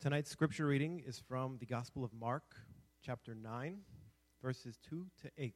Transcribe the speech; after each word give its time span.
Tonight's 0.00 0.30
scripture 0.30 0.64
reading 0.64 1.02
is 1.06 1.18
from 1.28 1.58
the 1.58 1.66
Gospel 1.66 2.02
of 2.02 2.14
Mark, 2.14 2.56
chapter 3.04 3.34
9, 3.34 3.80
verses 4.42 4.78
2 4.88 5.04
to 5.20 5.30
8. 5.36 5.54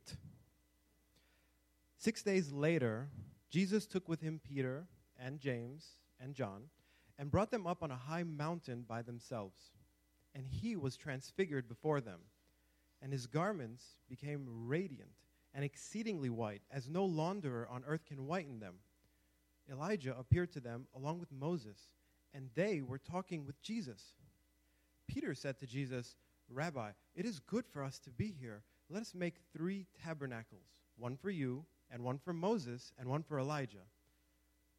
Six 1.96 2.22
days 2.22 2.52
later, 2.52 3.08
Jesus 3.48 3.86
took 3.86 4.06
with 4.06 4.20
him 4.20 4.42
Peter 4.46 4.84
and 5.18 5.40
James 5.40 5.92
and 6.20 6.34
John 6.34 6.64
and 7.18 7.30
brought 7.30 7.50
them 7.50 7.66
up 7.66 7.82
on 7.82 7.90
a 7.90 7.96
high 7.96 8.22
mountain 8.22 8.84
by 8.86 9.00
themselves. 9.00 9.70
And 10.34 10.46
he 10.46 10.76
was 10.76 10.98
transfigured 10.98 11.66
before 11.66 12.02
them, 12.02 12.20
and 13.00 13.14
his 13.14 13.26
garments 13.26 13.96
became 14.10 14.66
radiant 14.66 15.22
and 15.54 15.64
exceedingly 15.64 16.28
white, 16.28 16.60
as 16.70 16.86
no 16.86 17.06
launderer 17.06 17.64
on 17.70 17.82
earth 17.86 18.04
can 18.04 18.26
whiten 18.26 18.60
them. 18.60 18.74
Elijah 19.72 20.14
appeared 20.18 20.52
to 20.52 20.60
them 20.60 20.86
along 20.94 21.18
with 21.18 21.32
Moses, 21.32 21.78
and 22.34 22.50
they 22.54 22.82
were 22.82 22.98
talking 22.98 23.46
with 23.46 23.62
Jesus. 23.62 24.12
Peter 25.06 25.34
said 25.34 25.58
to 25.58 25.66
Jesus, 25.66 26.16
Rabbi, 26.50 26.90
it 27.14 27.24
is 27.24 27.40
good 27.40 27.64
for 27.66 27.82
us 27.82 27.98
to 28.00 28.10
be 28.10 28.34
here. 28.40 28.62
Let 28.90 29.02
us 29.02 29.14
make 29.14 29.36
three 29.52 29.86
tabernacles 30.02 30.80
one 30.96 31.16
for 31.16 31.30
you, 31.30 31.64
and 31.90 32.02
one 32.02 32.18
for 32.18 32.32
Moses, 32.32 32.92
and 32.98 33.08
one 33.08 33.22
for 33.22 33.38
Elijah. 33.38 33.86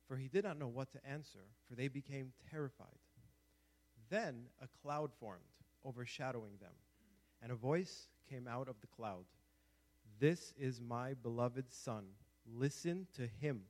For 0.08 0.16
he 0.16 0.28
did 0.28 0.44
not 0.44 0.58
know 0.58 0.68
what 0.68 0.92
to 0.92 1.06
answer, 1.06 1.40
for 1.68 1.76
they 1.76 1.88
became 1.88 2.32
terrified. 2.50 2.88
Then 4.10 4.46
a 4.62 4.68
cloud 4.82 5.12
formed, 5.20 5.42
overshadowing 5.86 6.54
them, 6.62 6.74
and 7.42 7.52
a 7.52 7.55
voice 7.55 8.08
came 8.30 8.48
out 8.48 8.68
of 8.68 8.80
the 8.82 8.88
cloud 8.88 9.26
This 10.20 10.54
is 10.58 10.80
my 10.80 11.14
beloved 11.16 11.72
Son. 11.72 12.05
Listen 12.46 13.08
to 13.16 13.28
him. 13.28 13.64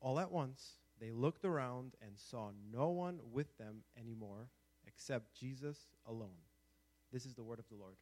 All 0.00 0.18
at 0.18 0.32
once, 0.32 0.78
they 1.00 1.10
looked 1.10 1.44
around 1.44 1.94
and 2.00 2.12
saw 2.16 2.50
no 2.72 2.88
one 2.90 3.20
with 3.32 3.58
them 3.58 3.82
anymore 3.98 4.48
except 5.00 5.34
Jesus 5.34 5.78
alone. 6.06 6.28
This 7.10 7.24
is 7.24 7.32
the 7.32 7.42
word 7.42 7.58
of 7.58 7.64
the 7.70 7.74
Lord. 7.74 7.94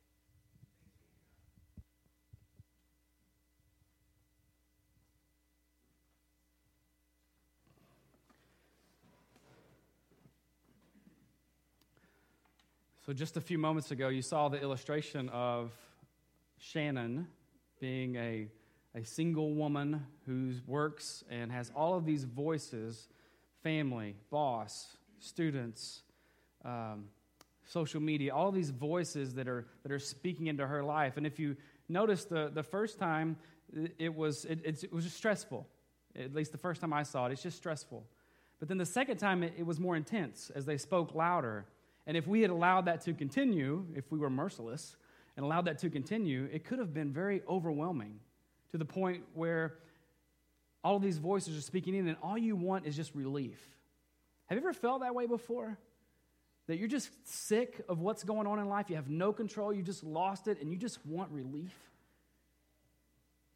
So, 13.06 13.12
just 13.12 13.36
a 13.36 13.41
few 13.41 13.58
moments 13.58 13.92
ago, 13.92 14.08
you 14.08 14.20
saw 14.20 14.48
the 14.48 14.61
illustration 14.61 15.28
of 15.28 15.70
Shannon 16.58 17.28
being 17.78 18.17
a, 18.17 18.48
a 18.97 19.05
single 19.05 19.55
woman 19.55 20.05
who 20.27 20.55
works 20.67 21.23
and 21.30 21.53
has 21.53 21.70
all 21.77 21.95
of 21.95 22.05
these 22.05 22.25
voices 22.25 23.06
family, 23.62 24.17
boss, 24.30 24.97
students, 25.20 26.03
um, 26.69 27.05
social 27.64 28.00
media, 28.00 28.34
all 28.34 28.50
these 28.50 28.70
voices 28.70 29.34
that 29.34 29.48
are, 29.48 29.66
that 29.83 29.92
are 29.92 29.98
speaking 29.98 30.47
into 30.47 30.66
her 30.66 30.83
life. 30.83 31.16
And 31.16 31.27
if 31.27 31.38
you 31.38 31.56
notice, 31.88 32.24
the, 32.24 32.50
the 32.52 32.62
first 32.62 32.98
time 32.98 33.36
it 33.98 34.14
was, 34.14 34.44
it, 34.47 34.61
it 34.64 34.92
was 34.92 35.05
just 35.05 35.16
stressful. 35.16 35.66
At 36.16 36.34
least 36.34 36.52
the 36.52 36.58
first 36.58 36.80
time 36.80 36.92
I 36.92 37.02
saw 37.02 37.27
it, 37.27 37.33
it's 37.33 37.42
just 37.42 37.58
stressful. 37.58 38.05
But 38.58 38.69
then 38.69 38.78
the 38.78 38.86
second 38.86 39.19
time, 39.19 39.42
it, 39.42 39.52
it 39.58 39.66
was 39.66 39.78
more 39.78 39.96
intense 39.96 40.50
as 40.55 40.64
they 40.64 40.78
spoke 40.78 41.14
louder. 41.14 41.66
And 42.06 42.16
if 42.16 42.27
we 42.27 42.41
had 42.41 42.50
allowed 42.50 42.86
that 42.86 43.02
to 43.02 43.12
continue, 43.12 43.84
if 43.94 44.11
we 44.11 44.19
were 44.19 44.30
merciless 44.30 44.96
and 45.36 45.44
allowed 45.44 45.66
that 45.66 45.78
to 45.80 45.91
continue, 45.91 46.48
it 46.52 46.64
could 46.64 46.78
have 46.78 46.94
been 46.94 47.12
very 47.12 47.42
overwhelming 47.48 48.19
to 48.70 48.78
the 48.78 48.84
point 48.84 49.22
where 49.34 49.74
all 50.83 50.96
of 50.96 51.02
these 51.02 51.19
voices 51.19 51.56
are 51.56 51.61
speaking 51.61 51.94
in, 51.94 52.08
and 52.08 52.16
all 52.22 52.39
you 52.39 52.56
want 52.56 52.86
is 52.86 52.96
just 52.96 53.14
relief. 53.14 53.61
Have 54.46 54.56
you 54.56 54.64
ever 54.64 54.72
felt 54.72 55.02
that 55.02 55.14
way 55.14 55.27
before? 55.27 55.77
That 56.69 56.77
you're 56.77 56.86
just 56.86 57.11
sick 57.24 57.80
of 57.88 57.98
what's 57.98 58.22
going 58.22 58.47
on 58.47 58.58
in 58.58 58.69
life, 58.69 58.91
you 58.91 58.97
have 58.97 59.08
no 59.08 59.33
control, 59.33 59.72
you 59.72 59.83
just 59.83 60.05
lost 60.05 60.47
it, 60.48 60.61
and 60.61 60.70
you 60.70 60.77
just 60.77 61.05
want 61.05 61.30
relief. 61.33 61.74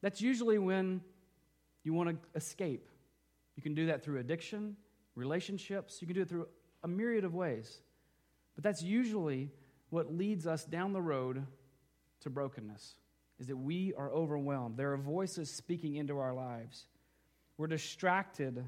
That's 0.01 0.21
usually 0.21 0.59
when 0.59 1.03
you 1.85 1.93
want 1.93 2.09
to 2.09 2.17
escape. 2.35 2.89
You 3.55 3.63
can 3.63 3.75
do 3.75 3.87
that 3.87 4.03
through 4.03 4.19
addiction, 4.19 4.77
relationships, 5.15 5.99
you 6.01 6.07
can 6.07 6.15
do 6.15 6.23
it 6.23 6.29
through 6.29 6.49
a 6.83 6.89
myriad 6.89 7.25
of 7.25 7.35
ways. 7.35 7.83
But 8.55 8.65
that's 8.65 8.83
usually 8.83 9.51
what 9.91 10.13
leads 10.13 10.47
us 10.47 10.65
down 10.65 10.95
the 10.95 11.03
road 11.03 11.47
to 12.21 12.31
brokenness 12.31 12.95
is 13.39 13.47
that 13.49 13.57
we 13.57 13.93
are 13.95 14.11
overwhelmed. 14.11 14.77
There 14.79 14.93
are 14.93 14.97
voices 14.97 15.51
speaking 15.51 15.97
into 15.97 16.19
our 16.19 16.33
lives. 16.33 16.87
We're 17.59 17.67
distracted 17.67 18.65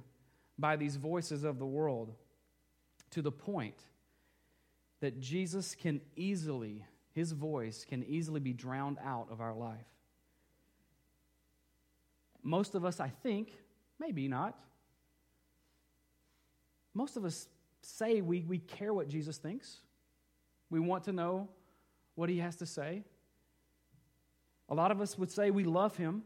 by 0.59 0.77
these 0.77 0.97
voices 0.97 1.45
of 1.45 1.59
the 1.59 1.67
world 1.67 2.13
to 3.13 3.23
the 3.23 3.33
point 3.33 3.77
that 5.05 5.21
Jesus 5.21 5.75
can 5.75 6.01
easily, 6.17 6.83
his 7.13 7.33
voice 7.33 7.85
can 7.87 8.03
easily 8.05 8.41
be 8.41 8.55
drowned 8.55 8.97
out 9.05 9.27
of 9.31 9.39
our 9.39 9.53
life. 9.53 9.85
Most 12.43 12.75
of 12.75 12.87
us, 12.87 13.01
I 13.01 13.11
think, 13.23 13.53
maybe 14.01 14.29
not, 14.29 14.59
most 16.95 17.19
of 17.19 17.27
us 17.27 17.49
say 17.83 18.23
we, 18.23 18.47
we 18.49 18.57
care 18.57 18.95
what 18.95 19.09
Jesus 19.09 19.37
thinks. 19.37 19.77
We 20.71 20.81
want 20.81 21.05
to 21.05 21.13
know 21.13 21.51
what 22.15 22.31
he 22.31 22.39
has 22.39 22.57
to 22.57 22.67
say. 22.67 23.03
A 24.71 24.75
lot 24.75 24.91
of 24.91 25.03
us 25.03 25.19
would 25.19 25.31
say 25.31 25.51
we 25.51 25.65
love 25.65 25.99
him, 25.99 26.23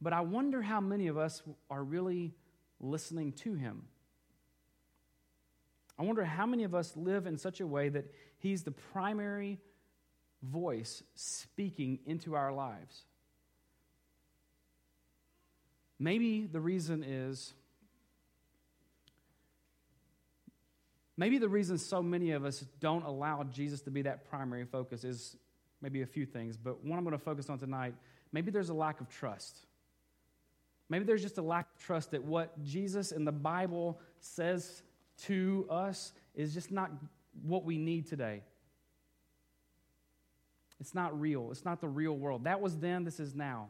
but 0.00 0.12
I 0.12 0.22
wonder 0.22 0.60
how 0.60 0.80
many 0.80 1.06
of 1.06 1.16
us 1.16 1.40
are 1.70 1.84
really 1.84 2.34
listening 2.80 3.30
to 3.44 3.54
him. 3.54 3.84
I 5.98 6.04
wonder 6.04 6.24
how 6.24 6.46
many 6.46 6.64
of 6.64 6.74
us 6.74 6.96
live 6.96 7.26
in 7.26 7.36
such 7.36 7.60
a 7.60 7.66
way 7.66 7.88
that 7.88 8.12
He's 8.38 8.62
the 8.62 8.70
primary 8.70 9.58
voice 10.42 11.02
speaking 11.14 11.98
into 12.06 12.36
our 12.36 12.52
lives. 12.52 13.02
Maybe 15.98 16.46
the 16.46 16.60
reason 16.60 17.02
is, 17.02 17.52
maybe 21.16 21.38
the 21.38 21.48
reason 21.48 21.76
so 21.78 22.02
many 22.02 22.30
of 22.30 22.44
us 22.44 22.64
don't 22.78 23.04
allow 23.04 23.42
Jesus 23.42 23.80
to 23.82 23.90
be 23.90 24.02
that 24.02 24.30
primary 24.30 24.64
focus 24.64 25.02
is 25.02 25.36
maybe 25.80 26.02
a 26.02 26.06
few 26.06 26.24
things, 26.24 26.56
but 26.56 26.84
one 26.84 26.98
I'm 26.98 27.04
going 27.04 27.18
to 27.18 27.24
focus 27.24 27.50
on 27.50 27.58
tonight, 27.58 27.94
maybe 28.32 28.52
there's 28.52 28.68
a 28.68 28.74
lack 28.74 29.00
of 29.00 29.08
trust. 29.08 29.66
Maybe 30.88 31.04
there's 31.04 31.22
just 31.22 31.38
a 31.38 31.42
lack 31.42 31.66
of 31.74 31.82
trust 31.84 32.12
that 32.12 32.22
what 32.22 32.62
Jesus 32.62 33.10
in 33.10 33.24
the 33.24 33.32
Bible 33.32 34.00
says 34.20 34.82
to 35.26 35.66
us 35.68 36.12
is 36.34 36.54
just 36.54 36.70
not 36.70 36.90
what 37.42 37.64
we 37.64 37.78
need 37.78 38.06
today. 38.06 38.42
It's 40.80 40.94
not 40.94 41.18
real. 41.18 41.50
It's 41.50 41.64
not 41.64 41.80
the 41.80 41.88
real 41.88 42.16
world. 42.16 42.44
That 42.44 42.60
was 42.60 42.76
then, 42.76 43.04
this 43.04 43.18
is 43.18 43.34
now. 43.34 43.68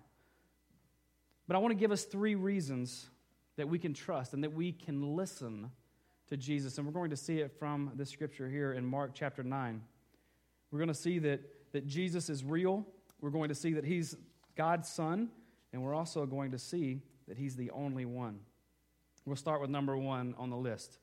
But 1.46 1.56
I 1.56 1.60
want 1.60 1.72
to 1.72 1.78
give 1.78 1.90
us 1.90 2.04
three 2.04 2.34
reasons 2.34 3.08
that 3.56 3.68
we 3.68 3.78
can 3.78 3.94
trust 3.94 4.34
and 4.34 4.44
that 4.44 4.52
we 4.52 4.72
can 4.72 5.16
listen 5.16 5.70
to 6.28 6.36
Jesus. 6.36 6.76
And 6.76 6.86
we're 6.86 6.92
going 6.92 7.10
to 7.10 7.16
see 7.16 7.38
it 7.38 7.52
from 7.58 7.92
the 7.96 8.04
scripture 8.04 8.48
here 8.48 8.74
in 8.74 8.84
Mark 8.84 9.12
chapter 9.14 9.42
9. 9.42 9.80
We're 10.70 10.78
going 10.78 10.88
to 10.88 10.94
see 10.94 11.18
that, 11.20 11.40
that 11.72 11.86
Jesus 11.86 12.28
is 12.28 12.44
real. 12.44 12.86
We're 13.22 13.30
going 13.30 13.48
to 13.48 13.54
see 13.54 13.72
that 13.72 13.84
he's 13.84 14.14
God's 14.54 14.88
son. 14.88 15.30
And 15.72 15.82
we're 15.82 15.94
also 15.94 16.26
going 16.26 16.50
to 16.50 16.58
see 16.58 17.00
that 17.26 17.38
he's 17.38 17.56
the 17.56 17.70
only 17.70 18.04
one. 18.04 18.40
We'll 19.24 19.36
start 19.36 19.62
with 19.62 19.70
number 19.70 19.96
one 19.96 20.34
on 20.38 20.50
the 20.50 20.56
list 20.56 20.98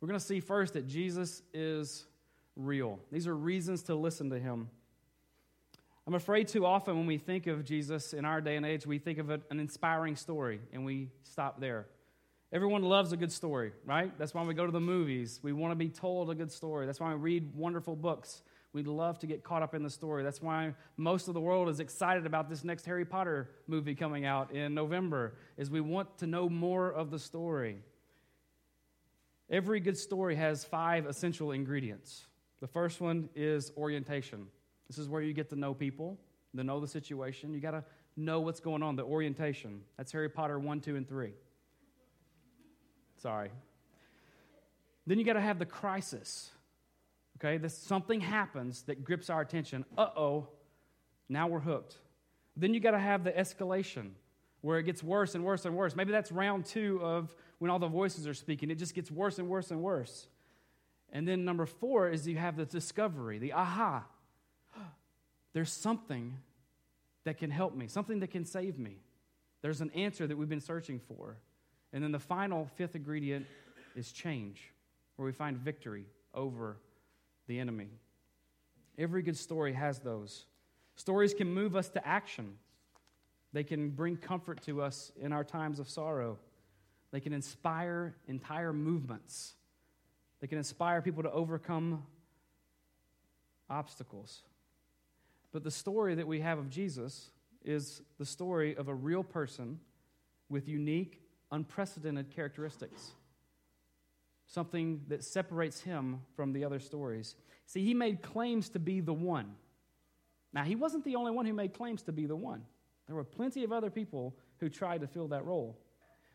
we're 0.00 0.08
going 0.08 0.18
to 0.18 0.24
see 0.24 0.40
first 0.40 0.74
that 0.74 0.86
Jesus 0.86 1.42
is 1.52 2.06
real. 2.56 2.98
These 3.12 3.26
are 3.26 3.36
reasons 3.36 3.82
to 3.84 3.94
listen 3.94 4.30
to 4.30 4.38
him. 4.38 4.68
I'm 6.06 6.14
afraid 6.14 6.48
too 6.48 6.64
often 6.66 6.96
when 6.96 7.06
we 7.06 7.18
think 7.18 7.46
of 7.46 7.64
Jesus 7.64 8.14
in 8.14 8.24
our 8.24 8.40
day 8.40 8.56
and 8.56 8.64
age, 8.64 8.86
we 8.86 8.98
think 8.98 9.18
of 9.18 9.30
an 9.30 9.42
inspiring 9.50 10.16
story 10.16 10.60
and 10.72 10.84
we 10.84 11.10
stop 11.22 11.60
there. 11.60 11.86
Everyone 12.52 12.82
loves 12.82 13.12
a 13.12 13.16
good 13.16 13.30
story, 13.30 13.72
right? 13.84 14.16
That's 14.18 14.34
why 14.34 14.42
we 14.42 14.54
go 14.54 14.66
to 14.66 14.72
the 14.72 14.80
movies. 14.80 15.38
We 15.42 15.52
want 15.52 15.70
to 15.70 15.76
be 15.76 15.88
told 15.88 16.30
a 16.30 16.34
good 16.34 16.50
story. 16.50 16.84
That's 16.84 16.98
why 16.98 17.14
we 17.14 17.20
read 17.20 17.54
wonderful 17.54 17.94
books. 17.94 18.42
We 18.72 18.82
love 18.82 19.18
to 19.20 19.26
get 19.26 19.44
caught 19.44 19.62
up 19.62 19.74
in 19.74 19.82
the 19.82 19.90
story. 19.90 20.24
That's 20.24 20.42
why 20.42 20.74
most 20.96 21.28
of 21.28 21.34
the 21.34 21.40
world 21.40 21.68
is 21.68 21.78
excited 21.78 22.26
about 22.26 22.48
this 22.48 22.64
next 22.64 22.86
Harry 22.86 23.04
Potter 23.04 23.50
movie 23.68 23.94
coming 23.94 24.24
out 24.24 24.52
in 24.52 24.74
November, 24.74 25.34
is 25.56 25.70
we 25.70 25.80
want 25.80 26.18
to 26.18 26.26
know 26.26 26.48
more 26.48 26.90
of 26.90 27.10
the 27.10 27.18
story. 27.18 27.82
Every 29.50 29.80
good 29.80 29.98
story 29.98 30.36
has 30.36 30.64
five 30.64 31.06
essential 31.06 31.50
ingredients. 31.50 32.26
The 32.60 32.68
first 32.68 33.00
one 33.00 33.28
is 33.34 33.72
orientation. 33.76 34.46
This 34.88 34.96
is 34.96 35.08
where 35.08 35.22
you 35.22 35.32
get 35.32 35.50
to 35.50 35.56
know 35.56 35.74
people, 35.74 36.18
to 36.56 36.62
know 36.62 36.78
the 36.78 36.86
situation. 36.86 37.52
You 37.52 37.60
got 37.60 37.72
to 37.72 37.84
know 38.16 38.40
what's 38.40 38.60
going 38.60 38.82
on, 38.82 38.94
the 38.94 39.02
orientation. 39.02 39.80
That's 39.96 40.12
Harry 40.12 40.28
Potter 40.28 40.58
1, 40.58 40.80
2, 40.80 40.96
and 40.96 41.08
3. 41.08 41.32
Sorry. 43.16 43.50
Then 45.06 45.18
you 45.18 45.24
got 45.24 45.32
to 45.32 45.40
have 45.40 45.58
the 45.58 45.66
crisis. 45.66 46.50
Okay, 47.38 47.56
this 47.56 47.76
something 47.76 48.20
happens 48.20 48.82
that 48.82 49.02
grips 49.02 49.30
our 49.30 49.40
attention. 49.40 49.84
Uh-oh, 49.98 50.46
now 51.28 51.48
we're 51.48 51.60
hooked. 51.60 51.96
Then 52.56 52.72
you 52.72 52.80
got 52.80 52.92
to 52.92 52.98
have 52.98 53.24
the 53.24 53.32
escalation 53.32 54.10
where 54.62 54.78
it 54.78 54.84
gets 54.84 55.02
worse 55.02 55.34
and 55.34 55.44
worse 55.44 55.64
and 55.64 55.76
worse. 55.76 55.96
Maybe 55.96 56.12
that's 56.12 56.30
round 56.30 56.66
2 56.66 57.00
of 57.02 57.34
when 57.58 57.70
all 57.70 57.78
the 57.78 57.88
voices 57.88 58.26
are 58.26 58.34
speaking. 58.34 58.70
It 58.70 58.76
just 58.76 58.94
gets 58.94 59.10
worse 59.10 59.38
and 59.38 59.48
worse 59.48 59.70
and 59.70 59.82
worse. 59.82 60.28
And 61.12 61.26
then 61.26 61.44
number 61.44 61.66
four 61.66 62.08
is 62.08 62.26
you 62.28 62.36
have 62.36 62.56
the 62.56 62.66
discovery, 62.66 63.38
the 63.38 63.52
aha. 63.52 64.04
There's 65.52 65.72
something 65.72 66.36
that 67.24 67.38
can 67.38 67.50
help 67.50 67.74
me, 67.74 67.88
something 67.88 68.20
that 68.20 68.30
can 68.30 68.44
save 68.44 68.78
me. 68.78 68.96
There's 69.62 69.80
an 69.80 69.90
answer 69.90 70.26
that 70.26 70.36
we've 70.36 70.48
been 70.48 70.60
searching 70.60 71.00
for. 71.00 71.36
And 71.92 72.02
then 72.02 72.12
the 72.12 72.20
final 72.20 72.66
fifth 72.76 72.94
ingredient 72.94 73.46
is 73.96 74.12
change, 74.12 74.72
where 75.16 75.26
we 75.26 75.32
find 75.32 75.56
victory 75.58 76.06
over 76.32 76.76
the 77.46 77.58
enemy. 77.58 77.88
Every 78.96 79.22
good 79.22 79.36
story 79.36 79.72
has 79.72 79.98
those. 79.98 80.46
Stories 80.94 81.34
can 81.34 81.52
move 81.52 81.74
us 81.74 81.88
to 81.90 82.06
action. 82.06 82.54
They 83.52 83.64
can 83.64 83.90
bring 83.90 84.16
comfort 84.16 84.62
to 84.62 84.82
us 84.82 85.10
in 85.20 85.32
our 85.32 85.44
times 85.44 85.78
of 85.80 85.88
sorrow. 85.88 86.38
They 87.10 87.20
can 87.20 87.32
inspire 87.32 88.14
entire 88.28 88.72
movements. 88.72 89.54
They 90.40 90.46
can 90.46 90.58
inspire 90.58 91.02
people 91.02 91.22
to 91.24 91.32
overcome 91.32 92.04
obstacles. 93.68 94.42
But 95.52 95.64
the 95.64 95.70
story 95.70 96.14
that 96.14 96.26
we 96.26 96.40
have 96.40 96.58
of 96.58 96.70
Jesus 96.70 97.30
is 97.64 98.02
the 98.18 98.24
story 98.24 98.76
of 98.76 98.88
a 98.88 98.94
real 98.94 99.24
person 99.24 99.80
with 100.48 100.68
unique, 100.68 101.20
unprecedented 101.50 102.30
characteristics. 102.30 103.10
Something 104.46 105.02
that 105.08 105.24
separates 105.24 105.80
him 105.80 106.22
from 106.34 106.52
the 106.52 106.64
other 106.64 106.80
stories. 106.80 107.36
See, 107.66 107.84
he 107.84 107.94
made 107.94 108.22
claims 108.22 108.68
to 108.70 108.78
be 108.78 109.00
the 109.00 109.12
one. 109.12 109.54
Now, 110.52 110.64
he 110.64 110.74
wasn't 110.74 111.04
the 111.04 111.16
only 111.16 111.30
one 111.30 111.46
who 111.46 111.52
made 111.52 111.74
claims 111.74 112.02
to 112.02 112.12
be 112.12 112.26
the 112.26 112.36
one. 112.36 112.64
There 113.10 113.16
were 113.16 113.24
plenty 113.24 113.64
of 113.64 113.72
other 113.72 113.90
people 113.90 114.36
who 114.58 114.68
tried 114.68 115.00
to 115.00 115.08
fill 115.08 115.26
that 115.28 115.44
role. 115.44 115.76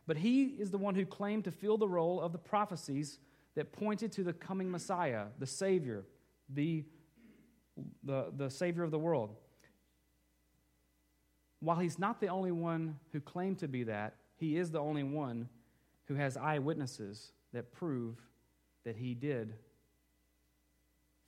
But 0.08 0.18
he 0.18 0.44
is 0.60 0.72
the 0.72 0.78
one 0.78 0.94
who 0.94 1.06
claimed 1.06 1.46
to 1.46 1.52
fill 1.52 1.78
the 1.78 1.88
role 1.88 2.20
of 2.20 2.34
the 2.34 2.38
prophecies 2.38 3.18
that 3.56 3.72
pointed 3.72 4.12
to 4.12 4.24
the 4.24 4.34
coming 4.34 4.70
Messiah, 4.70 5.28
the 5.40 5.48
Savior, 5.48 6.04
the, 6.50 6.84
the, 8.04 8.26
the 8.36 8.50
Savior 8.50 8.84
of 8.84 8.92
the 8.92 9.00
world. 9.00 9.38
While 11.62 11.78
he's 11.78 11.98
not 11.98 12.20
the 12.20 12.28
only 12.28 12.52
one 12.52 13.00
who 13.14 13.22
claimed 13.22 13.60
to 13.60 13.70
be 13.70 13.84
that, 13.84 14.16
he 14.36 14.58
is 14.58 14.70
the 14.70 14.82
only 14.82 15.04
one 15.04 15.48
who 16.10 16.16
has 16.16 16.36
eyewitnesses 16.36 17.32
that 17.54 17.72
prove 17.72 18.18
that 18.84 18.98
he 18.98 19.14
did 19.14 19.54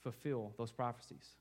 fulfill 0.03 0.51
those 0.57 0.73
prophecies. 0.73 1.35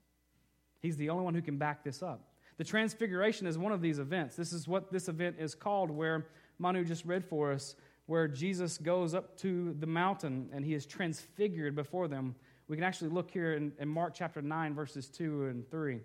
He's 0.80 0.96
the 0.96 1.10
only 1.10 1.24
one 1.24 1.34
who 1.34 1.42
can 1.42 1.58
back 1.58 1.82
this 1.82 2.04
up. 2.04 2.20
The 2.58 2.64
Transfiguration 2.64 3.46
is 3.46 3.58
one 3.58 3.72
of 3.72 3.82
these 3.82 3.98
events. 3.98 4.36
This 4.36 4.52
is 4.52 4.66
what 4.66 4.90
this 4.90 5.08
event 5.08 5.36
is 5.38 5.54
called, 5.54 5.90
where 5.90 6.26
Manu 6.58 6.84
just 6.84 7.04
read 7.04 7.24
for 7.24 7.52
us, 7.52 7.76
where 8.06 8.26
Jesus 8.26 8.78
goes 8.78 9.14
up 9.14 9.36
to 9.38 9.74
the 9.78 9.86
mountain 9.86 10.48
and 10.52 10.64
he 10.64 10.74
is 10.74 10.86
transfigured 10.86 11.74
before 11.74 12.08
them. 12.08 12.34
We 12.68 12.76
can 12.76 12.84
actually 12.84 13.10
look 13.10 13.30
here 13.30 13.54
in, 13.54 13.72
in 13.78 13.88
Mark 13.88 14.14
chapter 14.14 14.40
9, 14.40 14.74
verses 14.74 15.08
2 15.08 15.46
and 15.46 15.70
3. 15.70 16.00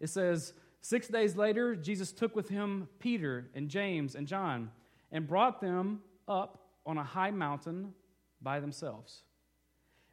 It 0.00 0.08
says, 0.08 0.54
Six 0.80 1.08
days 1.08 1.36
later, 1.36 1.74
Jesus 1.74 2.12
took 2.12 2.36
with 2.36 2.48
him 2.48 2.88
Peter 2.98 3.48
and 3.54 3.68
James 3.68 4.14
and 4.14 4.26
John 4.26 4.70
and 5.12 5.26
brought 5.26 5.60
them 5.60 6.00
up 6.28 6.58
on 6.84 6.98
a 6.98 7.04
high 7.04 7.30
mountain 7.30 7.94
by 8.42 8.60
themselves. 8.60 9.22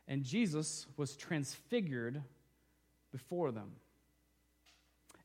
And 0.07 0.23
Jesus 0.23 0.87
was 0.97 1.15
transfigured 1.15 2.21
before 3.11 3.51
them. 3.51 3.71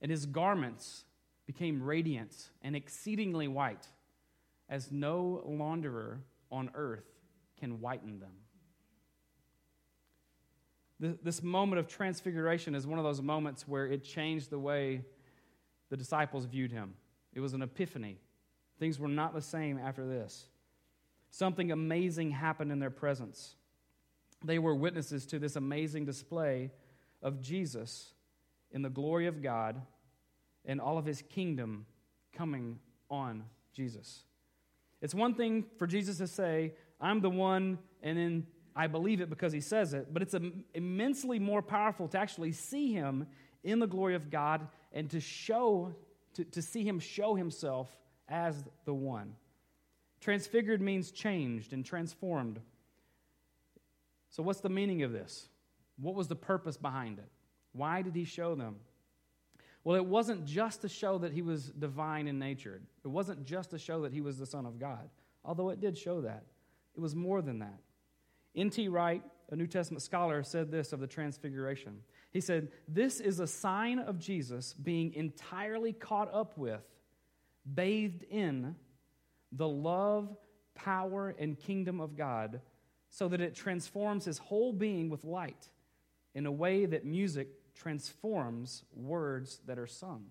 And 0.07 0.11
his 0.13 0.25
garments 0.25 1.05
became 1.49 1.83
radiant 1.83 2.51
and 2.63 2.77
exceedingly 2.77 3.49
white 3.49 3.89
as 4.69 4.93
no 4.93 5.43
launderer 5.45 6.19
on 6.49 6.71
earth 6.77 7.09
can 7.59 7.81
whiten 7.81 8.21
them. 8.21 8.31
This 11.25 11.43
moment 11.43 11.81
of 11.81 11.89
transfiguration 11.89 12.77
is 12.77 12.87
one 12.87 13.01
of 13.01 13.05
those 13.05 13.21
moments 13.21 13.67
where 13.67 13.89
it 13.89 14.05
changed 14.05 14.49
the 14.49 14.61
way 14.61 15.03
the 15.91 15.97
disciples 15.97 16.45
viewed 16.45 16.71
him. 16.71 16.95
It 17.35 17.41
was 17.41 17.53
an 17.53 17.63
epiphany. 17.63 18.21
Things 18.79 19.01
were 19.01 19.09
not 19.09 19.35
the 19.35 19.43
same 19.43 19.77
after 19.77 20.07
this. 20.07 20.47
Something 21.33 21.73
amazing 21.73 22.31
happened 22.31 22.71
in 22.71 22.79
their 22.79 22.91
presence. 22.91 23.57
They 24.45 24.61
were 24.61 24.77
witnesses 24.77 25.27
to 25.27 25.41
this 25.41 25.57
amazing 25.57 26.05
display 26.05 26.71
of 27.21 27.41
Jesus 27.41 28.13
in 28.71 28.83
the 28.83 28.89
glory 28.89 29.27
of 29.27 29.43
God 29.43 29.83
and 30.67 30.81
all 30.81 30.99
of 30.99 31.07
his 31.07 31.23
kingdom 31.23 31.87
coming 32.35 32.79
on 33.11 33.45
Jesus. 33.73 34.25
It's 35.01 35.15
one 35.15 35.35
thing 35.35 35.65
for 35.79 35.87
Jesus 35.87 36.19
to 36.19 36.27
say, 36.27 36.75
I'm 37.01 37.21
the 37.21 37.31
one, 37.31 37.79
and 38.03 38.19
then 38.19 38.47
I 38.75 38.87
believe 38.87 39.21
it 39.21 39.31
because 39.31 39.53
he 39.53 39.61
says 39.61 39.95
it, 39.95 40.13
but 40.13 40.23
it's 40.23 40.35
immensely 40.75 41.39
more 41.39 41.63
powerful 41.63 42.09
to 42.09 42.19
actually 42.19 42.53
see 42.53 42.93
him 42.93 43.27
in 43.65 43.79
the 43.79 43.87
glory 43.87 44.15
of 44.15 44.31
God 44.31 44.69
and 44.93 45.11
to 45.11 45.21
show, 45.21 45.95
to, 46.35 46.45
to 46.45 46.63
see 46.63 46.85
him 46.85 46.99
show 46.99 47.35
himself 47.35 47.95
as 48.29 48.65
the 48.85 48.95
one. 48.95 49.35
Transfigured 50.21 50.81
means 50.81 51.11
changed 51.11 51.73
and 51.73 51.85
transformed. 51.85 52.61
So, 54.31 54.43
what's 54.43 54.61
the 54.61 54.69
meaning 54.69 55.03
of 55.03 55.13
this? 55.13 55.49
What 55.99 56.15
was 56.15 56.29
the 56.29 56.37
purpose 56.37 56.77
behind 56.77 57.19
it? 57.19 57.29
Why 57.73 58.03
did 58.03 58.15
he 58.15 58.25
show 58.25 58.55
them? 58.55 58.77
Well, 59.87 59.95
it 59.95 60.05
wasn't 60.05 60.47
just 60.47 60.81
to 60.81 60.89
show 60.89 61.17
that 61.19 61.33
he 61.33 61.43
was 61.43 61.67
divine 61.67 62.27
in 62.27 62.41
nature. 62.41 62.81
It 63.05 63.09
wasn't 63.09 63.45
just 63.45 63.71
to 63.71 63.79
show 63.79 64.03
that 64.03 64.13
he 64.13 64.21
was 64.21 64.37
the 64.37 64.45
Son 64.45 64.67
of 64.67 64.81
God, 64.81 65.09
although 65.45 65.71
it 65.71 65.81
did 65.81 65.97
show 65.97 66.23
that. 66.23 66.43
It 66.97 67.01
was 67.01 67.15
more 67.15 67.41
than 67.41 67.61
that. 67.61 67.79
N.T. 68.57 68.89
Wright, 68.89 69.23
a 69.53 69.55
New 69.55 69.69
Testament 69.69 70.03
scholar, 70.03 70.43
said 70.43 70.73
this 70.73 70.93
of 70.93 70.99
the 70.99 71.07
Transfiguration. 71.07 72.01
He 72.33 72.41
said, 72.41 72.73
This 72.89 73.21
is 73.21 73.39
a 73.39 73.47
sign 73.47 74.01
of 74.01 74.19
Jesus 74.19 74.75
being 74.75 75.15
entirely 75.15 75.93
caught 75.93 76.35
up 76.35 76.59
with, 76.59 76.83
bathed 77.73 78.25
in, 78.25 78.75
the 79.53 79.69
love, 79.69 80.37
power, 80.75 81.33
and 81.39 81.57
kingdom 81.57 82.01
of 82.01 82.17
God, 82.17 82.61
so 83.09 83.29
that 83.29 83.41
it 83.41 83.55
transforms 83.55 84.25
his 84.25 84.39
whole 84.39 84.73
being 84.73 85.11
with 85.11 85.23
light 85.23 85.69
in 86.35 86.45
a 86.45 86.51
way 86.51 86.87
that 86.87 87.05
music 87.05 87.51
transforms 87.77 88.85
words 88.95 89.61
that 89.67 89.79
are 89.79 89.87
sung. 89.87 90.27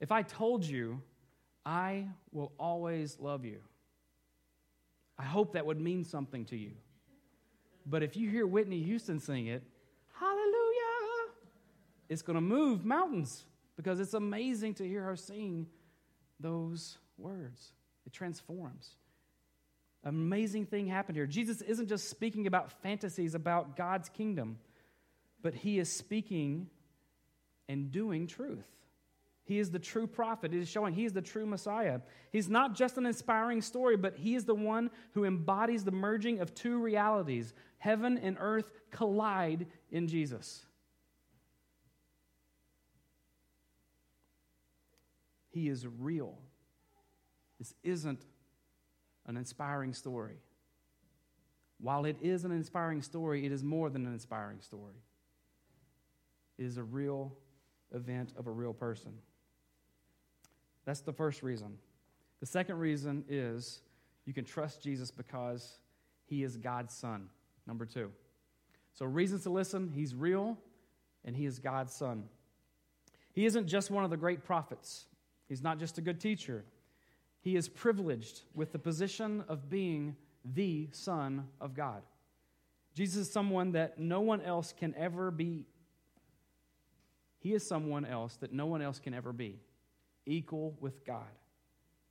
If 0.00 0.12
I 0.12 0.22
told 0.22 0.64
you, 0.64 1.02
I 1.64 2.06
will 2.32 2.52
always 2.58 3.18
love 3.20 3.44
you, 3.44 3.60
I 5.18 5.24
hope 5.24 5.52
that 5.54 5.66
would 5.66 5.80
mean 5.80 6.04
something 6.04 6.44
to 6.46 6.56
you. 6.56 6.72
But 7.84 8.02
if 8.02 8.16
you 8.16 8.28
hear 8.28 8.46
Whitney 8.46 8.82
Houston 8.82 9.18
sing 9.18 9.46
it, 9.46 9.62
hallelujah, 10.12 11.32
it's 12.08 12.22
going 12.22 12.36
to 12.36 12.40
move 12.40 12.84
mountains 12.84 13.44
because 13.76 13.98
it's 13.98 14.14
amazing 14.14 14.74
to 14.74 14.86
hear 14.86 15.02
her 15.02 15.16
sing 15.16 15.66
those 16.38 16.98
words. 17.16 17.72
It 18.06 18.12
transforms. 18.12 18.94
Amazing 20.04 20.66
thing 20.66 20.86
happened 20.86 21.16
here. 21.16 21.26
Jesus 21.26 21.60
isn't 21.62 21.88
just 21.88 22.08
speaking 22.08 22.46
about 22.46 22.70
fantasies 22.82 23.34
about 23.34 23.76
God's 23.76 24.08
kingdom 24.08 24.58
but 25.42 25.54
he 25.54 25.78
is 25.78 25.90
speaking 25.90 26.68
and 27.68 27.90
doing 27.90 28.26
truth. 28.26 28.66
He 29.44 29.58
is 29.58 29.70
the 29.70 29.78
true 29.78 30.06
prophet. 30.06 30.52
He 30.52 30.58
is 30.58 30.68
showing 30.68 30.92
he 30.92 31.06
is 31.06 31.14
the 31.14 31.22
true 31.22 31.46
Messiah. 31.46 32.00
He's 32.32 32.50
not 32.50 32.74
just 32.74 32.98
an 32.98 33.06
inspiring 33.06 33.62
story, 33.62 33.96
but 33.96 34.16
he 34.16 34.34
is 34.34 34.44
the 34.44 34.54
one 34.54 34.90
who 35.14 35.24
embodies 35.24 35.84
the 35.84 35.90
merging 35.90 36.40
of 36.40 36.54
two 36.54 36.78
realities. 36.78 37.54
Heaven 37.78 38.18
and 38.18 38.36
earth 38.38 38.70
collide 38.90 39.66
in 39.90 40.06
Jesus. 40.06 40.66
He 45.50 45.70
is 45.70 45.86
real. 45.86 46.36
This 47.58 47.74
isn't 47.82 48.26
an 49.26 49.38
inspiring 49.38 49.94
story. 49.94 50.36
While 51.80 52.04
it 52.04 52.16
is 52.20 52.44
an 52.44 52.52
inspiring 52.52 53.00
story, 53.00 53.46
it 53.46 53.52
is 53.52 53.64
more 53.64 53.88
than 53.88 54.06
an 54.06 54.12
inspiring 54.12 54.60
story. 54.60 54.96
It 56.58 56.64
is 56.64 56.76
a 56.76 56.82
real 56.82 57.32
event 57.94 58.32
of 58.36 58.46
a 58.46 58.50
real 58.50 58.72
person. 58.72 59.12
That's 60.84 61.00
the 61.00 61.12
first 61.12 61.42
reason. 61.42 61.78
The 62.40 62.46
second 62.46 62.78
reason 62.78 63.24
is 63.28 63.80
you 64.24 64.34
can 64.34 64.44
trust 64.44 64.82
Jesus 64.82 65.10
because 65.10 65.78
he 66.24 66.42
is 66.42 66.56
God's 66.56 66.94
son. 66.94 67.28
Number 67.66 67.86
two. 67.86 68.10
So, 68.94 69.06
reasons 69.06 69.44
to 69.44 69.50
listen 69.50 69.90
he's 69.94 70.14
real 70.14 70.58
and 71.24 71.36
he 71.36 71.46
is 71.46 71.58
God's 71.58 71.92
son. 71.92 72.24
He 73.32 73.46
isn't 73.46 73.66
just 73.66 73.90
one 73.90 74.04
of 74.04 74.10
the 74.10 74.16
great 74.16 74.44
prophets, 74.44 75.06
he's 75.48 75.62
not 75.62 75.78
just 75.78 75.98
a 75.98 76.00
good 76.00 76.20
teacher. 76.20 76.64
He 77.40 77.54
is 77.54 77.68
privileged 77.68 78.42
with 78.54 78.72
the 78.72 78.78
position 78.78 79.44
of 79.48 79.70
being 79.70 80.16
the 80.44 80.88
Son 80.90 81.46
of 81.60 81.72
God. 81.72 82.02
Jesus 82.94 83.28
is 83.28 83.32
someone 83.32 83.72
that 83.72 83.98
no 83.98 84.20
one 84.20 84.40
else 84.40 84.74
can 84.76 84.92
ever 84.96 85.30
be 85.30 85.64
he 87.38 87.54
is 87.54 87.66
someone 87.66 88.04
else 88.04 88.36
that 88.36 88.52
no 88.52 88.66
one 88.66 88.82
else 88.82 88.98
can 88.98 89.14
ever 89.14 89.32
be, 89.32 89.60
equal 90.26 90.76
with 90.80 91.04
God, 91.04 91.26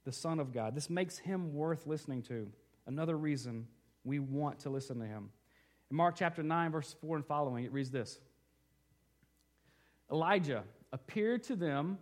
the 0.05 0.11
Son 0.11 0.39
of 0.39 0.53
God. 0.53 0.75
This 0.75 0.89
makes 0.89 1.17
him 1.17 1.53
worth 1.53 1.85
listening 1.85 2.21
to. 2.23 2.47
Another 2.85 3.17
reason 3.17 3.67
We 4.03 4.19
want 4.19 4.59
to 4.59 4.69
listen 4.69 4.99
to 4.99 5.05
him. 5.05 5.29
In 5.91 5.97
Mark 5.97 6.15
chapter 6.15 6.41
9, 6.41 6.71
verse 6.71 6.95
4 7.01 7.17
and 7.17 7.25
following, 7.25 7.65
it 7.65 7.73
reads 7.73 7.91
this 7.91 8.19
Elijah 10.11 10.63
appeared 10.93 11.43
to 11.43 11.55
them 11.55 11.97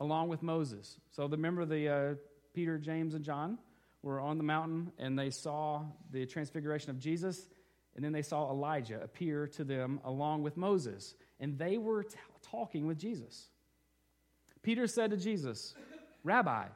along 0.00 0.28
with 0.28 0.42
Moses. 0.42 0.98
So 1.10 1.26
remember 1.26 1.66
the 1.66 1.88
uh, 1.88 2.14
Peter, 2.54 2.78
James, 2.78 3.14
and 3.14 3.24
John 3.24 3.58
were 4.02 4.20
on 4.20 4.38
the 4.38 4.44
mountain 4.44 4.92
and 4.98 5.18
they 5.18 5.30
saw 5.30 5.82
the 6.10 6.24
transfiguration 6.24 6.90
of 6.90 6.98
Jesus, 6.98 7.48
and 7.94 8.04
then 8.04 8.12
they 8.12 8.22
saw 8.22 8.50
Elijah 8.50 9.00
appear 9.02 9.46
to 9.48 9.64
them 9.64 10.00
along 10.04 10.42
with 10.42 10.56
Moses, 10.56 11.14
and 11.38 11.58
they 11.58 11.76
were 11.76 12.04
talking 12.50 12.86
with 12.86 12.98
Jesus. 12.98 13.48
Peter 14.62 14.86
said 14.86 15.10
to 15.10 15.16
Jesus, 15.16 15.74
Rabbi, 16.24 16.66